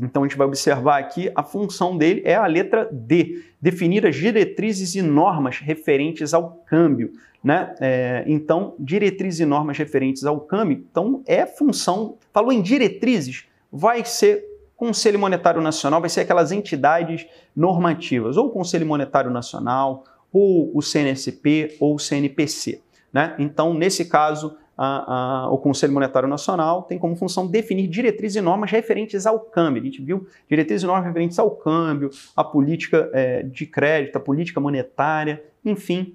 [0.00, 4.16] então a gente vai observar aqui a função dele é a letra D, definir as
[4.16, 7.12] diretrizes e normas referentes ao câmbio.
[7.44, 7.74] Né?
[7.78, 12.16] É, então, diretrizes e normas referentes ao câmbio, então é função.
[12.32, 14.42] Falou em diretrizes, vai ser
[14.74, 20.80] Conselho Monetário Nacional, vai ser aquelas entidades normativas, ou o Conselho Monetário Nacional, ou o
[20.80, 22.80] CNSP, ou o CNPC.
[23.12, 23.34] Né?
[23.38, 28.40] Então, nesse caso, a, a, o Conselho Monetário Nacional tem como função definir diretrizes e
[28.40, 29.82] normas referentes ao câmbio.
[29.82, 34.20] A gente viu diretrizes e normas referentes ao câmbio, a política é, de crédito, a
[34.20, 36.14] política monetária, enfim,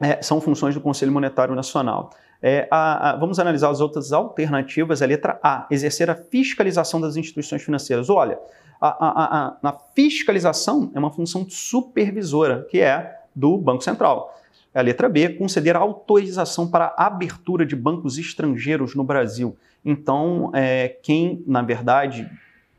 [0.00, 2.10] é, são funções do Conselho Monetário Nacional.
[2.42, 5.00] É, a, vamos analisar as outras alternativas.
[5.00, 8.10] A letra A, exercer a fiscalização das instituições financeiras.
[8.10, 8.38] Olha,
[8.80, 14.38] a, a fiscalização é uma função supervisora, que é do Banco Central.
[14.74, 19.56] A letra B, conceder autorização para a abertura de bancos estrangeiros no Brasil.
[19.84, 22.28] Então, é, quem, na verdade,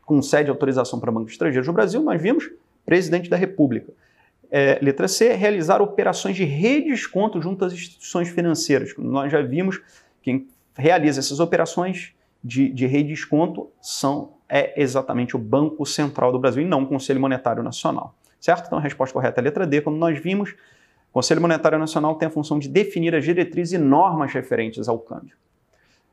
[0.06, 2.50] concede autorização para bancos estrangeiros no Brasil, nós vimos
[2.86, 3.92] presidente da República.
[4.52, 8.94] É, letra C, realizar operações de redesconto junto às instituições financeiras.
[8.98, 9.82] Nós já vimos
[10.22, 16.62] quem realiza essas operações de, de redesconto são, é exatamente o Banco Central do Brasil
[16.62, 18.16] e não o Conselho Monetário Nacional.
[18.40, 18.68] Certo?
[18.68, 20.52] Então a resposta correta é a letra D, como nós vimos,
[21.10, 25.00] o Conselho Monetário Nacional tem a função de definir as diretrizes e normas referentes ao
[25.00, 25.36] câmbio.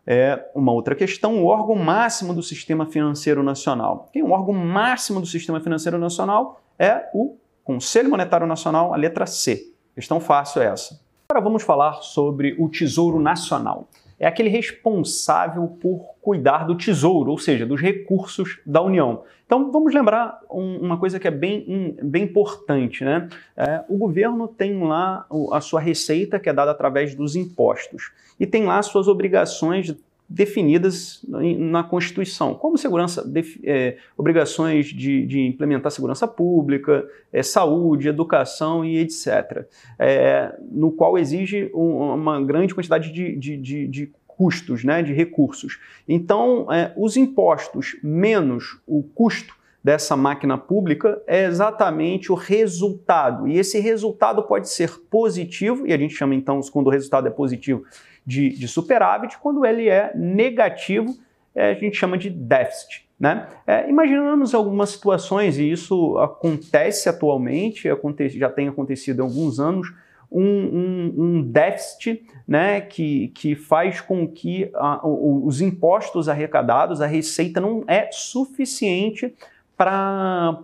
[0.07, 4.09] É uma outra questão, o órgão máximo do Sistema Financeiro Nacional.
[4.13, 8.97] Quem é o órgão máximo do Sistema Financeiro Nacional é o Conselho Monetário Nacional, a
[8.97, 9.73] letra C.
[9.95, 11.01] Questão fácil é essa.
[11.29, 13.89] Agora vamos falar sobre o Tesouro Nacional
[14.23, 19.25] é aquele responsável por cuidar do tesouro, ou seja, dos recursos da União.
[19.45, 23.29] Então vamos lembrar um, uma coisa que é bem, bem importante, né?
[23.57, 28.47] É, o governo tem lá a sua receita que é dada através dos impostos e
[28.47, 29.93] tem lá suas obrigações
[30.29, 33.31] definidas na Constituição, como segurança,
[33.65, 39.67] é, obrigações de, de, implementar segurança pública, é, saúde, educação e etc.,
[39.99, 45.79] é, no qual exige um, uma grande quantidade de, de, de, custos, né, de recursos.
[46.09, 49.55] Então, é, os impostos menos o custo
[49.85, 53.49] dessa máquina pública é exatamente o resultado.
[53.49, 57.31] E esse resultado pode ser positivo, e a gente chama então, quando o resultado é
[57.31, 57.85] positivo,
[58.27, 61.15] de, de superávit, quando ele é negativo,
[61.55, 63.07] é, a gente chama de déficit.
[63.19, 63.47] Né?
[63.67, 69.93] É, imaginamos algumas situações, e isso acontece atualmente, acontece, já tem acontecido há alguns anos,
[70.31, 77.07] um, um, um déficit né, que, que faz com que a, os impostos arrecadados, a
[77.07, 79.35] receita não é suficiente
[79.77, 80.57] para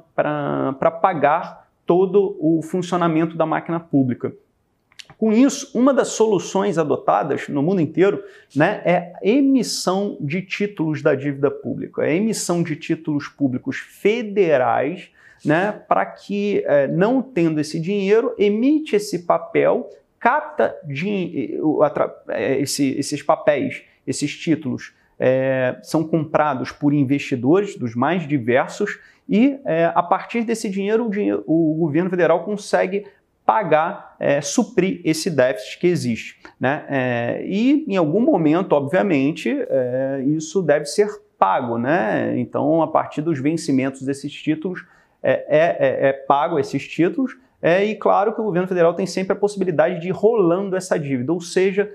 [1.02, 4.32] pagar todo o funcionamento da máquina pública.
[5.18, 8.22] Com isso, uma das soluções adotadas no mundo inteiro
[8.54, 15.10] né, é a emissão de títulos da dívida pública, a emissão de títulos públicos federais,
[15.44, 20.76] né, para que, é, não tendo esse dinheiro, emite esse papel, capta
[22.28, 29.58] é, esse, esses papéis, esses títulos é, são comprados por investidores dos mais diversos e
[29.64, 33.04] é, a partir desse dinheiro o, dinheiro, o governo federal consegue
[33.48, 36.38] pagar, é, suprir esse déficit que existe.
[36.60, 36.84] Né?
[36.86, 41.08] É, e em algum momento, obviamente, é, isso deve ser
[41.38, 41.78] pago.
[41.78, 42.38] Né?
[42.38, 44.84] Então, a partir dos vencimentos desses títulos,
[45.22, 47.38] é, é, é, é pago esses títulos.
[47.62, 51.32] e claro que o governo federal tem sempre a possibilidade de ir rolando essa dívida,
[51.32, 51.90] ou seja,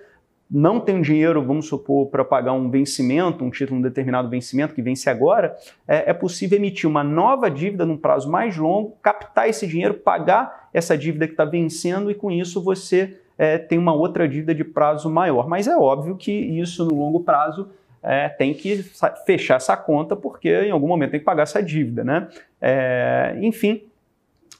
[0.54, 4.84] não tem dinheiro, vamos supor, para pagar um vencimento, um título, um determinado vencimento que
[4.84, 9.66] vence agora, é, é, possível emitir uma nova dívida num prazo mais longo, captar esse
[9.66, 14.28] dinheiro, pagar essa dívida que está vencendo e com isso você é, tem uma outra
[14.28, 15.50] dívida de prazo maior.
[15.50, 17.70] Mas é óbvio que isso no longo prazo
[18.04, 18.84] é, tem que
[19.26, 22.28] fechar essa conta porque em algum momento tem que pagar essa dívida, né?
[22.62, 23.82] É, enfim,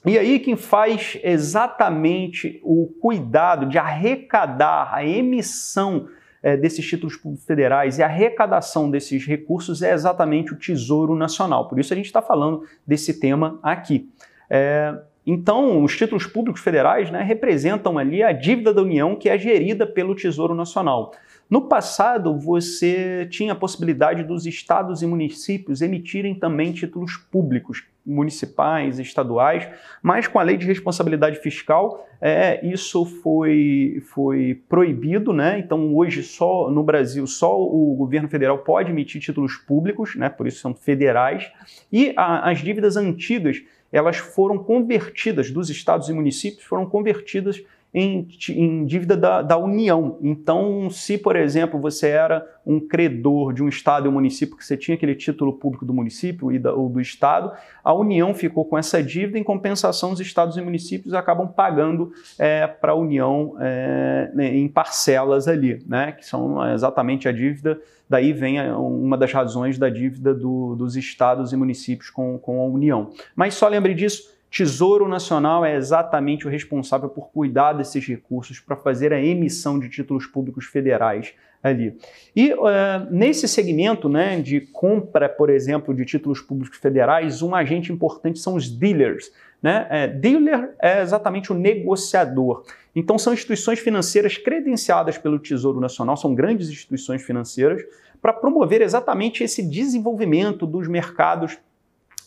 [0.06, 6.08] e aí, quem faz exatamente o cuidado de arrecadar a emissão
[6.42, 11.68] é, desses títulos públicos federais e a arrecadação desses recursos é exatamente o Tesouro Nacional.
[11.68, 14.10] Por isso a gente está falando desse tema aqui.
[14.50, 14.94] É,
[15.26, 19.86] então, os títulos públicos federais né, representam ali a dívida da União que é gerida
[19.86, 21.12] pelo Tesouro Nacional.
[21.48, 28.98] No passado, você tinha a possibilidade dos estados e municípios emitirem também títulos públicos, municipais,
[28.98, 29.68] estaduais,
[30.02, 35.58] mas com a lei de responsabilidade fiscal, é, isso foi, foi proibido, né?
[35.58, 40.28] Então, hoje, só no Brasil, só o governo federal pode emitir títulos públicos, né?
[40.28, 41.50] por isso são federais,
[41.92, 43.62] e a, as dívidas antigas
[43.94, 47.62] elas foram convertidas, dos estados e municípios, foram convertidas
[47.94, 50.18] em, em dívida da, da, União.
[50.20, 54.64] Então, se, por exemplo, você era um credor de um estado e um município, que
[54.64, 57.52] você tinha aquele título público do município e da, ou do estado,
[57.84, 62.66] a União ficou com essa dívida, em compensação, os estados e municípios acabam pagando é,
[62.66, 67.78] para a União é, né, em parcelas ali, né, que são exatamente a dívida.
[68.10, 72.64] Daí vem uma das razões da dívida do, dos estados e municípios com, com a
[72.64, 73.10] União.
[73.36, 78.76] Mas só lembre disso, Tesouro Nacional é exatamente o responsável por cuidar desses recursos para
[78.76, 81.98] fazer a emissão de títulos públicos federais ali.
[82.36, 82.64] E uh,
[83.10, 88.54] nesse segmento né, de compra, por exemplo, de títulos públicos federais, um agente importante são
[88.54, 89.32] os dealers.
[89.60, 89.88] Né?
[89.90, 92.64] É, dealer é exatamente o negociador.
[92.94, 97.82] Então, são instituições financeiras credenciadas pelo Tesouro Nacional, são grandes instituições financeiras,
[98.22, 101.58] para promover exatamente esse desenvolvimento dos mercados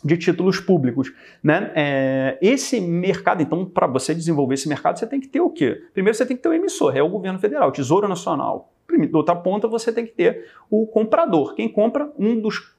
[0.04, 1.12] de títulos públicos.
[1.44, 1.72] Né?
[1.76, 5.82] É, esse mercado, então, para você desenvolver esse mercado, você tem que ter o quê?
[5.94, 8.74] Primeiro você tem que ter o emissor, é o governo federal, o Tesouro Nacional.
[9.12, 11.54] Da outra ponta, você tem que ter o comprador.
[11.56, 12.77] Quem compra, um dos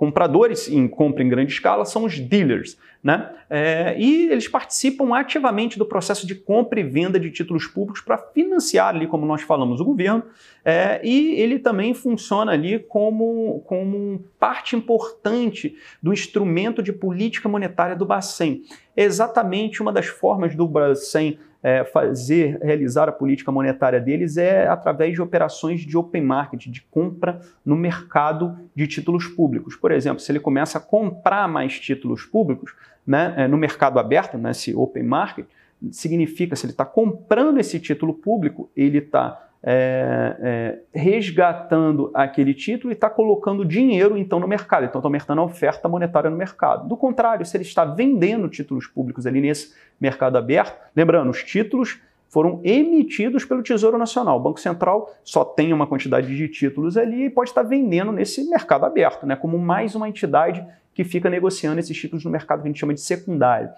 [0.00, 2.78] compradores em compra em grande escala são os dealers.
[3.04, 3.30] Né?
[3.50, 8.16] É, e eles participam ativamente do processo de compra e venda de títulos públicos para
[8.16, 10.22] financiar ali, como nós falamos, o governo.
[10.64, 17.94] É, e ele também funciona ali como, como parte importante do instrumento de política monetária
[17.94, 18.62] do Bacen.
[18.96, 24.66] É exatamente uma das formas do Bacen é, fazer, realizar a política monetária deles é
[24.66, 29.76] através de operações de open market, de compra no mercado de títulos públicos.
[29.76, 32.74] Por exemplo, se ele começa a comprar mais títulos públicos
[33.06, 35.46] né, é, no mercado aberto, nesse open market,
[35.90, 42.92] significa se ele está comprando esse título público, ele está é, é, resgatando aquele título
[42.92, 44.84] e está colocando dinheiro então no mercado.
[44.84, 46.88] Então está aumentando a oferta monetária no mercado.
[46.88, 52.00] Do contrário, se ele está vendendo títulos públicos ali nesse mercado aberto, lembrando, os títulos
[52.28, 54.38] foram emitidos pelo Tesouro Nacional.
[54.38, 58.48] O Banco Central só tem uma quantidade de títulos ali e pode estar vendendo nesse
[58.48, 62.68] mercado aberto, né, como mais uma entidade que fica negociando esses títulos no mercado que
[62.68, 63.70] a gente chama de secundário.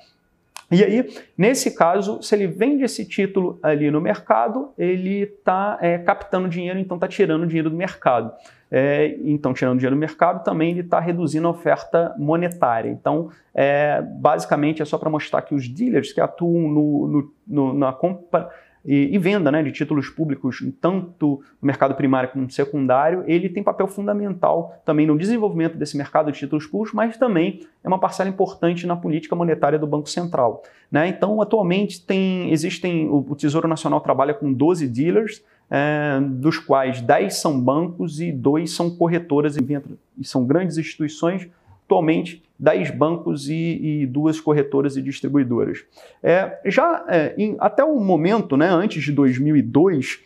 [0.72, 5.98] E aí, nesse caso, se ele vende esse título ali no mercado, ele está é,
[5.98, 8.32] captando dinheiro, então está tirando dinheiro do mercado.
[8.70, 12.88] É, então, tirando dinheiro do mercado, também ele está reduzindo a oferta monetária.
[12.88, 17.74] Então, é, basicamente, é só para mostrar que os dealers que atuam no, no, no,
[17.74, 18.48] na compra
[18.84, 23.48] e, e, venda né, de títulos públicos, tanto no mercado primário como no secundário, ele
[23.48, 27.98] tem papel fundamental também no desenvolvimento desse mercado de títulos públicos, mas também é uma
[27.98, 30.62] parcela importante na política monetária do Banco Central.
[30.90, 31.08] Né?
[31.08, 37.00] Então, atualmente, tem, existem, o, o Tesouro Nacional trabalha com 12 dealers, é, dos quais
[37.00, 41.48] 10 são bancos e 2 são corretoras e são grandes instituições
[41.84, 45.84] atualmente 10 bancos e, e duas corretoras e distribuidoras.
[46.22, 50.20] É, já é, em, até o momento, né, antes de 2002,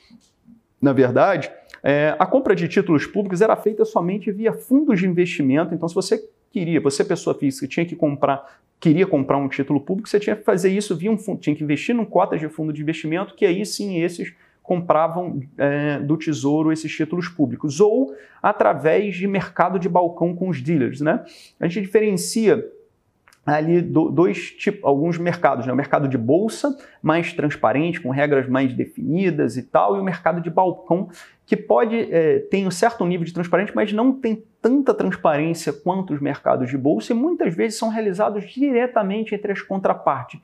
[0.81, 1.51] na verdade,
[1.83, 5.75] é, a compra de títulos públicos era feita somente via fundos de investimento.
[5.75, 10.09] Então, se você queria, você pessoa física, tinha que comprar, queria comprar um título público,
[10.09, 12.73] você tinha que fazer isso via um fundo, tinha que investir num cotas de fundo
[12.73, 14.35] de investimento, que aí sim esses
[14.67, 20.61] compravam é, do Tesouro esses títulos públicos, ou através de mercado de balcão com os
[20.61, 21.01] dealers.
[21.01, 21.25] Né?
[21.61, 22.69] A gente diferencia
[23.47, 25.73] ali dois tipos, alguns mercados, né?
[25.73, 30.41] o mercado de bolsa, mais transparente, com regras mais definidas e tal, e o mercado
[30.41, 31.09] de balcão,
[31.47, 36.13] que pode é, ter um certo nível de transparência, mas não tem tanta transparência quanto
[36.13, 40.41] os mercados de bolsa, e muitas vezes são realizados diretamente entre as contrapartes,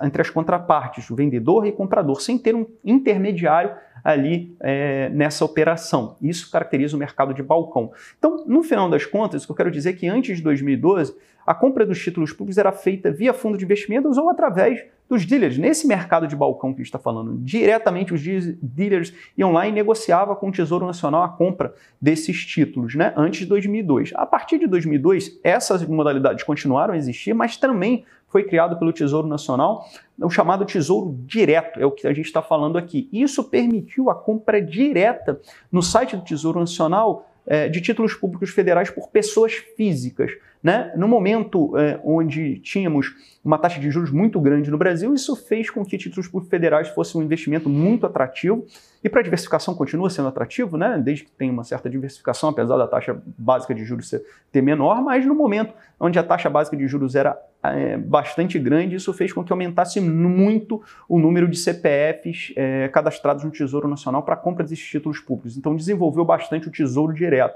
[0.00, 3.72] entre as contrapartes, o vendedor e o comprador, sem ter um intermediário
[4.06, 6.16] ali é, nessa operação.
[6.22, 7.90] Isso caracteriza o mercado de balcão.
[8.16, 11.12] Então, no final das contas, o que eu quero dizer é que antes de 2012,
[11.44, 15.58] a compra dos títulos públicos era feita via fundo de investimentos ou através dos dealers.
[15.58, 18.22] Nesse mercado de balcão que a gente está falando, diretamente os
[18.62, 23.12] dealers iam lá e negociavam com o Tesouro Nacional a compra desses títulos, né?
[23.16, 24.12] antes de 2002.
[24.14, 29.28] A partir de 2002, essas modalidades continuaram a existir, mas também foi criado pelo Tesouro
[29.28, 29.86] Nacional
[30.20, 33.08] o chamado Tesouro Direto, é o que a gente está falando aqui.
[33.12, 35.40] Isso permitiu a compra direta
[35.70, 40.32] no site do Tesouro Nacional é, de títulos públicos federais por pessoas físicas.
[40.66, 40.92] Né?
[40.96, 43.14] No momento é, onde tínhamos
[43.44, 46.88] uma taxa de juros muito grande no Brasil, isso fez com que títulos públicos federais
[46.88, 48.66] fossem um investimento muito atrativo
[49.04, 51.00] e para a diversificação continua sendo atrativo, né?
[51.00, 55.00] desde que tem uma certa diversificação, apesar da taxa básica de juros ser, ter menor,
[55.02, 59.32] mas no momento onde a taxa básica de juros era é, bastante grande, isso fez
[59.32, 64.64] com que aumentasse muito o número de CPFs é, cadastrados no Tesouro Nacional para compra
[64.64, 65.56] desses títulos públicos.
[65.56, 67.54] Então desenvolveu bastante o Tesouro Direto.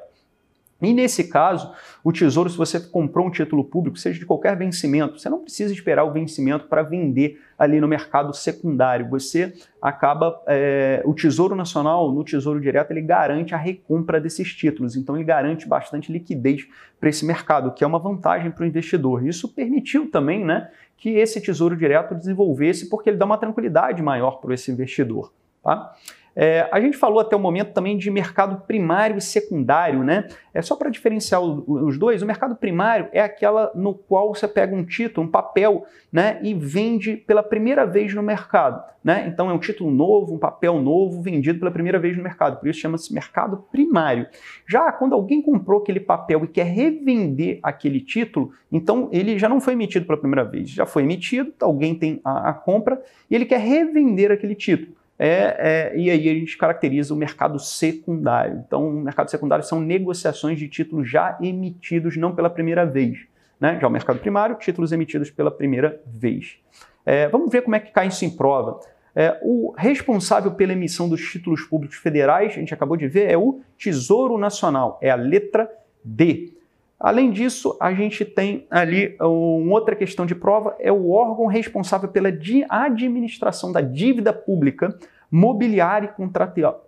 [0.82, 1.72] E nesse caso,
[2.02, 5.72] o Tesouro, se você comprou um título público, seja de qualquer vencimento, você não precisa
[5.72, 9.08] esperar o vencimento para vender ali no mercado secundário.
[9.10, 9.52] Você
[9.82, 14.96] acaba, é, o Tesouro Nacional, no Tesouro Direto, ele garante a recompra desses títulos.
[14.96, 16.66] Então, ele garante bastante liquidez
[16.98, 19.26] para esse mercado, que é uma vantagem para o investidor.
[19.26, 24.40] Isso permitiu também né, que esse Tesouro Direto desenvolvesse, porque ele dá uma tranquilidade maior
[24.40, 25.30] para esse investidor.
[25.62, 25.94] Tá?
[26.34, 30.28] É, a gente falou até o momento também de mercado primário e secundário, né?
[30.54, 34.74] É só para diferenciar os dois, o mercado primário é aquela no qual você pega
[34.74, 39.26] um título, um papel, né, e vende pela primeira vez no mercado, né?
[39.28, 42.68] Então é um título novo, um papel novo vendido pela primeira vez no mercado, por
[42.68, 44.26] isso chama-se mercado primário.
[44.66, 49.60] Já quando alguém comprou aquele papel e quer revender aquele título, então ele já não
[49.60, 53.00] foi emitido pela primeira vez, já foi emitido, alguém tem a, a compra
[53.30, 55.00] e ele quer revender aquele título.
[55.22, 58.64] É, é, e aí a gente caracteriza o mercado secundário.
[58.66, 63.26] Então, o mercado secundário são negociações de títulos já emitidos não pela primeira vez.
[63.60, 63.78] Né?
[63.78, 66.56] Já o mercado primário, títulos emitidos pela primeira vez.
[67.04, 68.80] É, vamos ver como é que cai isso em prova.
[69.14, 73.36] É, o responsável pela emissão dos títulos públicos federais, a gente acabou de ver, é
[73.36, 75.70] o Tesouro Nacional, é a letra
[76.02, 76.54] D.
[77.00, 82.10] Além disso, a gente tem ali uma outra questão de prova, é o órgão responsável
[82.10, 82.28] pela
[82.68, 84.94] administração da dívida pública
[85.30, 86.12] mobiliária e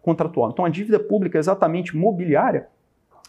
[0.03, 0.51] contratual.
[0.53, 2.67] Então, a dívida pública é exatamente mobiliária,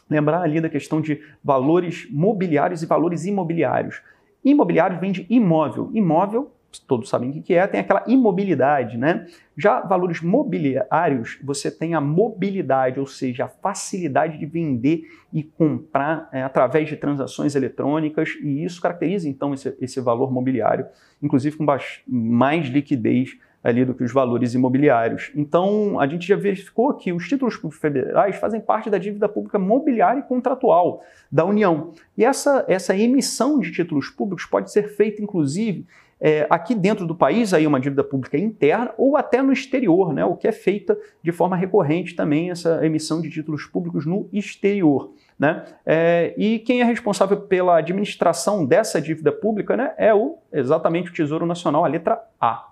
[0.09, 4.01] lembrar ali da questão de valores mobiliários e valores imobiliários.
[4.43, 5.89] Imobiliário vem de imóvel.
[5.93, 9.25] Imóvel todos sabem o que é, tem aquela imobilidade, né?
[9.57, 16.29] Já valores mobiliários, você tem a mobilidade, ou seja, a facilidade de vender e comprar
[16.31, 20.85] é, através de transações eletrônicas, e isso caracteriza então esse, esse valor mobiliário,
[21.21, 21.65] inclusive com
[22.07, 25.31] mais liquidez ali do que os valores imobiliários.
[25.33, 30.19] Então, a gente já verificou que os títulos federais fazem parte da dívida pública mobiliária
[30.19, 31.01] e contratual
[31.31, 31.93] da União.
[32.17, 35.87] E essa, essa emissão de títulos públicos pode ser feita, inclusive,
[36.25, 40.23] é, aqui dentro do país, aí uma dívida pública interna, ou até no exterior, né,
[40.23, 45.11] o que é feita de forma recorrente também essa emissão de títulos públicos no exterior.
[45.37, 45.65] Né?
[45.85, 51.13] É, e quem é responsável pela administração dessa dívida pública né, é o, exatamente o
[51.13, 52.69] Tesouro Nacional, a letra A.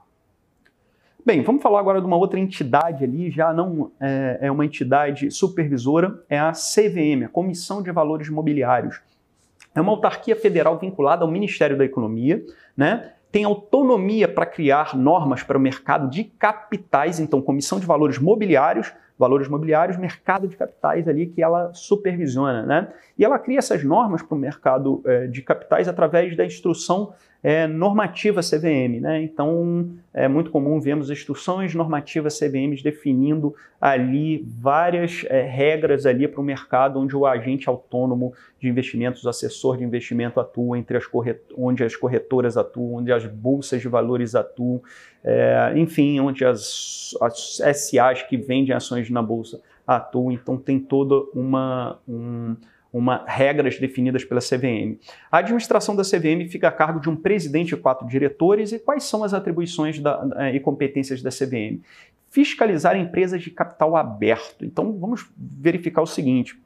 [1.26, 5.30] Bem, vamos falar agora de uma outra entidade ali, já não é, é uma entidade
[5.30, 9.02] supervisora, é a CVM, a Comissão de Valores Mobiliários.
[9.76, 12.44] É uma autarquia federal vinculada ao Ministério da Economia,
[12.76, 13.12] né?
[13.32, 18.94] Tem autonomia para criar normas para o mercado de capitais, então comissão de valores mobiliários,
[19.18, 22.88] valores mobiliários, mercado de capitais ali que ela supervisiona, né?
[23.18, 27.14] E ela cria essas normas para o mercado é, de capitais através da instrução
[27.44, 29.00] é, normativa CVM.
[29.02, 29.24] Né?
[29.24, 36.40] Então, é muito comum vermos instruções normativas CVMs definindo ali várias é, regras ali para
[36.40, 41.06] o mercado onde o agente autônomo de investimentos, o assessor de investimento atua, entre as
[41.58, 44.82] onde as corretoras atuam, onde as bolsas de valores atuam,
[45.24, 50.32] é, enfim, onde as, as SAs que vendem ações na bolsa atuam.
[50.32, 52.00] Então, tem toda uma...
[52.08, 52.56] Um,
[52.92, 54.98] uma regras definidas pela CVM.
[55.32, 58.72] A administração da CVM fica a cargo de um presidente e quatro diretores.
[58.72, 61.80] E quais são as atribuições da, e competências da CVM?
[62.32, 64.66] fiscalizar empresas de capital aberto.
[64.66, 66.60] Então vamos verificar o seguinte.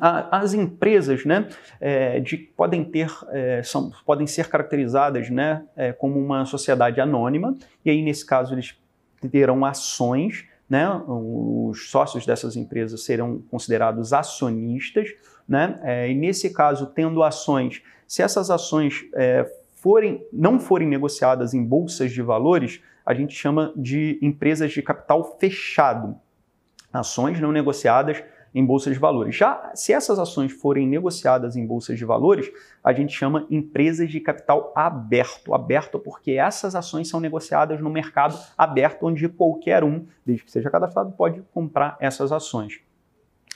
[0.00, 6.18] As empresas né, é, de, podem, ter, é, são, podem ser caracterizadas né, é, como
[6.18, 8.74] uma sociedade anônima, e aí, nesse caso, eles
[9.30, 15.10] terão ações, né, os sócios dessas empresas serão considerados acionistas,
[15.52, 19.44] né, é, e nesse caso, tendo ações, se essas ações é,
[19.74, 25.36] forem, não forem negociadas em bolsas de valores, a gente chama de empresas de capital
[25.38, 26.16] fechado.
[26.90, 28.24] Ações não negociadas
[28.54, 29.36] em bolsas de valores.
[29.36, 32.50] Já se essas ações forem negociadas em bolsas de valores,
[32.82, 35.52] a gente chama empresas de capital aberto.
[35.52, 40.70] Aberto porque essas ações são negociadas no mercado aberto, onde qualquer um, desde que seja
[40.70, 42.80] cadastrado, pode comprar essas ações.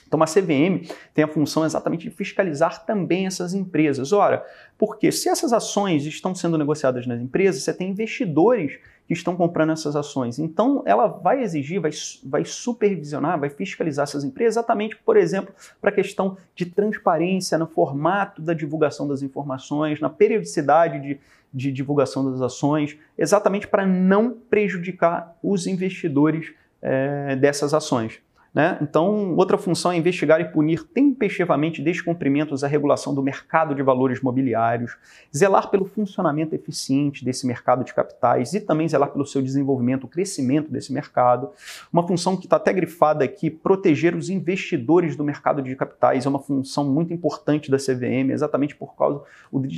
[0.07, 4.13] Então, a CVM tem a função exatamente de fiscalizar também essas empresas.
[4.13, 4.45] Ora,
[4.77, 9.71] porque se essas ações estão sendo negociadas nas empresas, você tem investidores que estão comprando
[9.71, 10.37] essas ações.
[10.37, 11.91] Então, ela vai exigir, vai,
[12.25, 17.67] vai supervisionar, vai fiscalizar essas empresas, exatamente, por exemplo, para a questão de transparência no
[17.67, 21.19] formato da divulgação das informações, na periodicidade de,
[21.53, 28.19] de divulgação das ações, exatamente para não prejudicar os investidores é, dessas ações.
[28.57, 28.75] Né?
[28.81, 34.19] Então, outra função é investigar e punir tempestivamente descumprimentos à regulação do mercado de valores
[34.19, 34.97] mobiliários,
[35.31, 40.07] zelar pelo funcionamento eficiente desse mercado de capitais e também zelar pelo seu desenvolvimento, o
[40.07, 41.51] crescimento desse mercado.
[41.93, 46.29] Uma função que está até grifada aqui, proteger os investidores do mercado de capitais, é
[46.29, 49.21] uma função muito importante da CVM, exatamente por causa,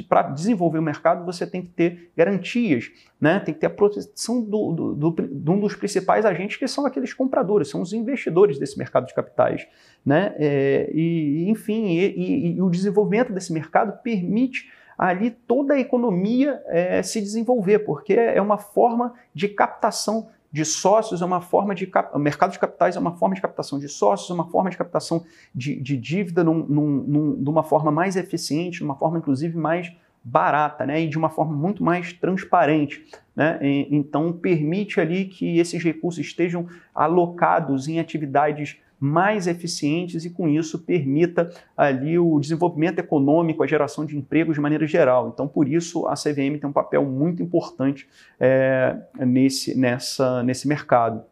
[0.08, 3.42] para desenvolver o mercado você tem que ter garantias, né?
[3.42, 6.86] tem que ter a proteção do, do, do, de um dos principais agentes que são
[6.86, 9.68] aqueles compradores, são os investidores desse desse mercado de capitais.
[10.06, 10.34] Né?
[10.38, 16.62] É, e, enfim, e, e, e, o desenvolvimento desse mercado permite ali toda a economia
[16.68, 21.86] é, se desenvolver, porque é uma forma de captação de sócios, é uma forma de
[21.86, 22.16] cap...
[22.16, 24.78] o mercado de capitais é uma forma de captação de sócios, é uma forma de
[24.78, 29.20] captação de, de dívida num, num, num, de uma forma mais eficiente, de uma forma
[29.20, 29.92] inclusive mais
[30.30, 33.06] barata, né, e de uma forma muito mais transparente.
[33.36, 33.60] Né?
[33.90, 40.78] Então, permite ali que esses recursos estejam alocados em atividades mais eficientes e, com isso,
[40.80, 45.30] permita ali o desenvolvimento econômico, a geração de empregos de maneira geral.
[45.34, 48.08] Então, por isso, a CVM tem um papel muito importante
[48.38, 51.24] é, nesse, nessa, nesse mercado.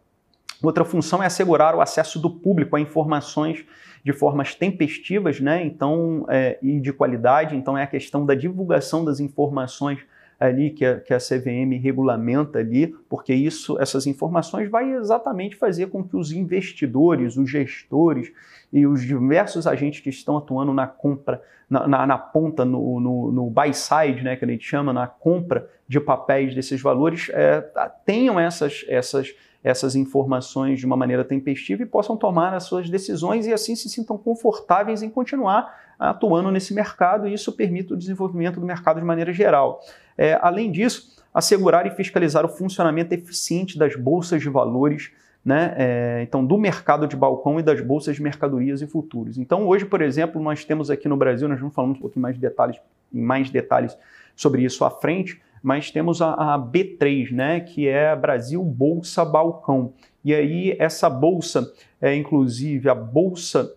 [0.63, 3.65] Outra função é assegurar o acesso do público a informações
[4.03, 5.63] de formas tempestivas né?
[5.65, 7.55] então, é, e de qualidade.
[7.55, 9.99] Então, é a questão da divulgação das informações
[10.39, 15.87] ali que a, que a CVM regulamenta ali, porque isso, essas informações vai exatamente fazer
[15.87, 18.31] com que os investidores, os gestores
[18.71, 23.31] e os diversos agentes que estão atuando na compra, na, na, na ponta, no, no,
[23.31, 27.61] no, buy side, né, que a gente chama, na compra de papéis desses valores, é,
[28.05, 29.33] tenham essas, essas
[29.63, 33.89] essas informações de uma maneira tempestiva e possam tomar as suas decisões e assim se
[33.89, 39.05] sintam confortáveis em continuar atuando nesse mercado e isso permite o desenvolvimento do mercado de
[39.05, 39.81] maneira geral.
[40.17, 45.11] É, além disso, assegurar e fiscalizar o funcionamento eficiente das bolsas de valores,
[45.43, 45.73] né?
[45.77, 49.37] É, então, do mercado de balcão e das bolsas de mercadorias e futuros.
[49.37, 52.35] Então, hoje, por exemplo, nós temos aqui no Brasil, nós vamos falar um pouquinho mais
[52.35, 52.79] de detalhes,
[53.13, 53.97] em mais detalhes
[54.35, 59.93] sobre isso à frente, mas temos a, a B3, né, que é Brasil Bolsa Balcão.
[60.23, 63.75] E aí essa bolsa é inclusive a bolsa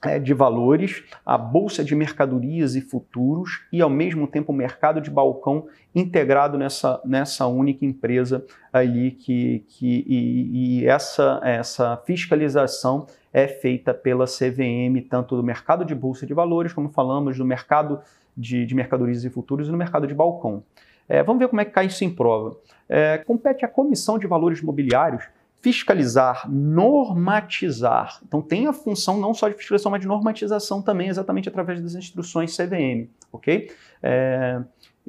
[0.00, 5.00] é, de valores, a bolsa de mercadorias e futuros e ao mesmo tempo o mercado
[5.00, 13.08] de balcão integrado nessa, nessa única empresa ali que, que e, e essa, essa fiscalização
[13.32, 17.98] é feita pela CVM, tanto do mercado de bolsa de valores, como falamos, do mercado
[18.36, 20.62] de, de mercadorias e futuros e no mercado de balcão.
[21.08, 22.56] É, vamos ver como é que cai isso em prova.
[22.88, 25.24] É, compete à Comissão de Valores Imobiliários
[25.60, 28.20] fiscalizar, normatizar.
[28.26, 31.94] Então tem a função não só de fiscalização, mas de normatização também, exatamente através das
[31.94, 33.70] instruções CVM, ok?
[34.02, 34.60] É,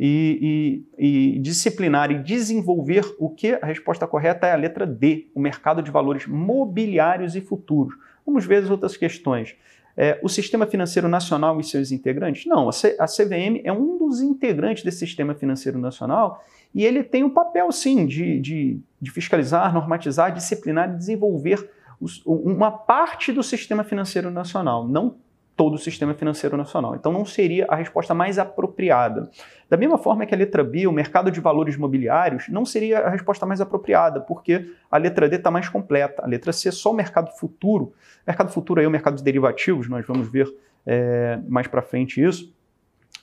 [0.01, 5.27] e, e, e, disciplinar e desenvolver o que a resposta correta é a letra D,
[5.35, 7.93] o mercado de valores mobiliários e futuros.
[8.25, 9.55] Vamos ver as outras questões
[9.97, 12.45] é, o sistema financeiro nacional e seus integrantes?
[12.45, 17.03] Não, a, C, a CVM é um dos integrantes desse sistema financeiro nacional e ele
[17.03, 21.69] tem o papel, sim, de, de, de fiscalizar, normatizar, disciplinar e desenvolver
[21.99, 25.15] os, uma parte do sistema financeiro nacional, não
[25.59, 26.95] todo o sistema financeiro nacional.
[26.95, 29.29] Então não seria a resposta mais apropriada.
[29.69, 33.09] Da mesma forma que a letra B, o mercado de valores mobiliários, não seria a
[33.09, 36.23] resposta mais apropriada, porque a letra D está mais completa.
[36.23, 37.91] A letra C, só o mercado futuro.
[38.25, 40.47] Mercado futuro aí é o mercado de derivativos, nós vamos ver
[40.87, 42.53] é, mais para frente isso.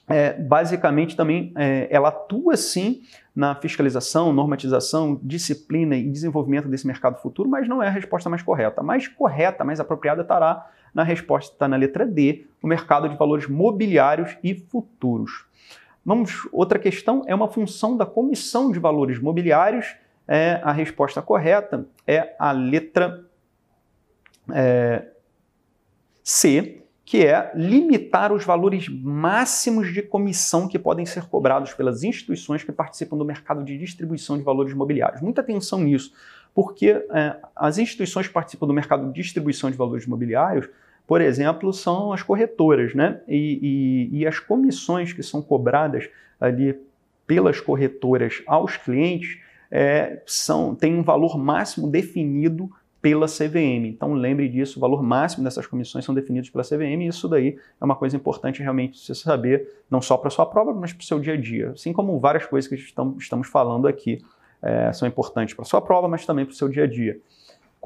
[0.08, 3.02] é, basicamente também é, ela atua sim
[3.34, 8.42] na fiscalização, normatização, disciplina e desenvolvimento desse mercado futuro, mas não é a resposta mais
[8.42, 8.80] correta.
[8.80, 13.18] A mais correta, mais apropriada estará na resposta, está na letra D, o mercado de
[13.18, 15.44] valores mobiliários e futuros.
[16.02, 19.94] Vamos, outra questão é uma função da Comissão de Valores Mobiliários.
[20.26, 23.26] É, a resposta correta é a letra
[24.54, 25.08] é,
[26.24, 32.64] C, que é limitar os valores máximos de comissão que podem ser cobrados pelas instituições
[32.64, 35.20] que participam do mercado de distribuição de valores imobiliários.
[35.20, 36.14] Muita atenção nisso,
[36.54, 40.66] porque é, as instituições que participam do mercado de distribuição de valores imobiliários,
[41.06, 43.20] por exemplo, são as corretoras, né?
[43.28, 46.08] E, e, e as comissões que são cobradas
[46.40, 46.78] ali
[47.26, 49.38] pelas corretoras aos clientes
[49.70, 53.86] é, são, têm um valor máximo definido pela CVM.
[53.86, 57.56] Então lembre disso, o valor máximo dessas comissões são definidos pela CVM e isso daí
[57.80, 61.04] é uma coisa importante realmente você saber, não só para sua prova, mas para o
[61.04, 61.70] seu dia a dia.
[61.70, 64.24] Assim como várias coisas que estamos falando aqui
[64.62, 67.20] é, são importantes para sua prova, mas também para o seu dia a dia.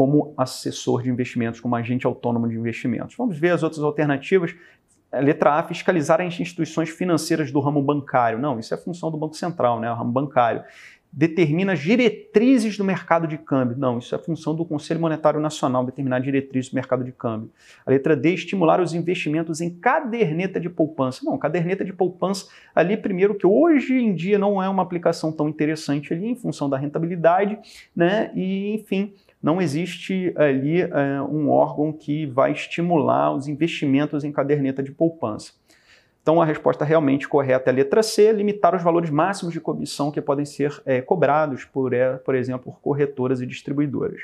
[0.01, 3.15] Como assessor de investimentos, como agente autônomo de investimentos.
[3.17, 4.55] Vamos ver as outras alternativas.
[5.13, 8.39] Letra A, fiscalizar as instituições financeiras do ramo bancário.
[8.39, 9.93] Não, isso é função do Banco Central, né?
[9.93, 10.65] o ramo bancário
[11.13, 13.77] determina diretrizes do mercado de câmbio.
[13.77, 17.51] Não, isso é função do Conselho Monetário Nacional, determinar diretrizes do mercado de câmbio.
[17.85, 21.21] A letra D, estimular os investimentos em caderneta de poupança.
[21.25, 25.49] Não, caderneta de poupança ali, primeiro, que hoje em dia não é uma aplicação tão
[25.49, 27.59] interessante ali, em função da rentabilidade,
[27.95, 28.31] né?
[28.37, 29.13] E, enfim,
[29.43, 35.53] não existe ali é, um órgão que vai estimular os investimentos em caderneta de poupança.
[36.23, 40.11] Então, a resposta realmente correta é a letra C, limitar os valores máximos de comissão
[40.11, 44.21] que podem ser é, cobrados, por, é, por exemplo, por corretoras e distribuidoras.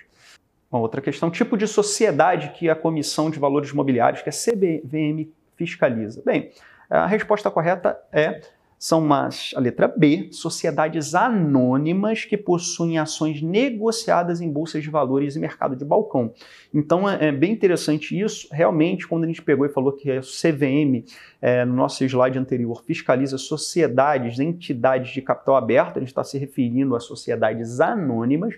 [0.70, 5.32] Uma outra questão, tipo de sociedade que a Comissão de Valores Imobiliários, que a CVM,
[5.56, 6.22] fiscaliza.
[6.24, 6.50] Bem,
[6.90, 8.42] a resposta correta é
[8.78, 15.34] são mais a letra B, sociedades anônimas que possuem ações negociadas em bolsas de valores
[15.34, 16.32] e mercado de balcão.
[16.72, 18.48] Então é, é bem interessante isso.
[18.52, 21.04] Realmente, quando a gente pegou e falou que a CVM,
[21.40, 26.36] é, no nosso slide anterior, fiscaliza sociedades, entidades de capital aberto, a gente está se
[26.38, 28.54] referindo a sociedades anônimas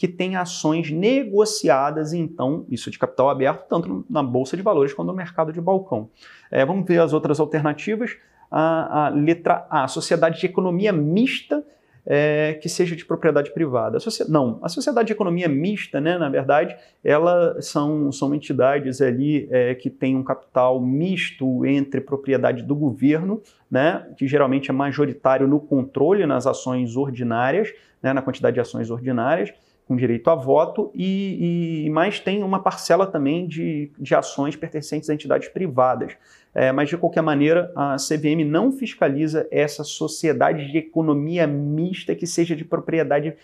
[0.00, 5.08] que têm ações negociadas, então, isso de capital aberto, tanto na bolsa de valores quanto
[5.08, 6.08] no mercado de balcão.
[6.50, 8.16] É, vamos ver as outras alternativas
[8.50, 11.64] a, a letra A, sociedade de economia mista
[12.04, 13.98] é, que seja de propriedade privada.
[13.98, 19.48] A não, a sociedade de economia mista, né, na verdade, elas são, são entidades ali
[19.50, 25.46] é, que têm um capital misto entre propriedade do governo, né, que geralmente é majoritário
[25.46, 27.72] no controle nas ações ordinárias,
[28.02, 29.52] né, na quantidade de ações ordinárias,
[29.90, 35.10] com direito a voto, e, e mais tem uma parcela também de, de ações pertencentes
[35.10, 36.12] a entidades privadas.
[36.54, 42.24] É, mas, de qualquer maneira, a CVM não fiscaliza essa sociedade de economia mista que
[42.24, 43.34] seja de propriedade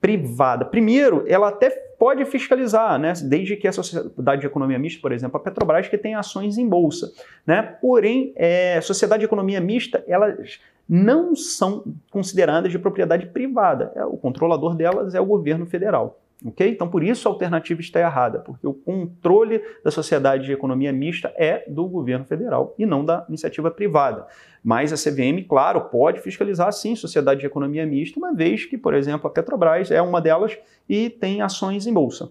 [0.00, 0.64] privada.
[0.64, 3.12] Primeiro, ela até pode fiscalizar, né?
[3.24, 6.68] desde que a sociedade de economia mista, por exemplo, a Petrobras, que tem ações em
[6.68, 7.10] bolsa.
[7.44, 7.62] Né?
[7.80, 13.92] Porém, é, sociedade de economia mista, elas não são consideradas de propriedade privada.
[13.94, 16.20] É, o controlador delas é o governo federal.
[16.44, 16.70] Okay?
[16.70, 21.32] Então, por isso a alternativa está errada, porque o controle da sociedade de economia mista
[21.36, 24.26] é do governo federal e não da iniciativa privada.
[24.62, 28.94] Mas a CVM, claro, pode fiscalizar sim sociedade de economia mista, uma vez que, por
[28.94, 30.58] exemplo, a Petrobras é uma delas
[30.88, 32.30] e tem ações em bolsa.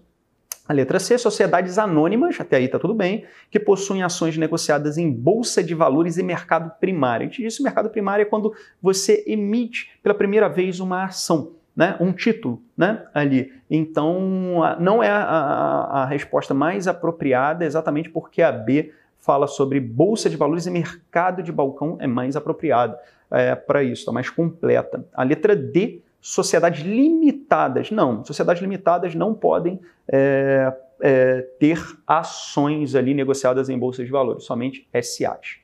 [0.68, 5.10] A letra C, sociedades anônimas, até aí está tudo bem, que possuem ações negociadas em
[5.10, 7.26] bolsa de valores e mercado primário.
[7.26, 8.52] A gente diz mercado primário é quando
[8.82, 13.52] você emite pela primeira vez uma ação né, um título né, ali.
[13.70, 19.78] Então, não é a, a, a resposta mais apropriada, exatamente porque a B fala sobre
[19.78, 22.98] bolsa de valores e mercado de balcão é mais apropriada
[23.30, 25.04] é, para isso, está mais completa.
[25.12, 27.90] A letra D, sociedades limitadas.
[27.90, 34.44] Não, sociedades limitadas não podem é, é, ter ações ali negociadas em bolsa de valores,
[34.44, 35.58] somente SAs.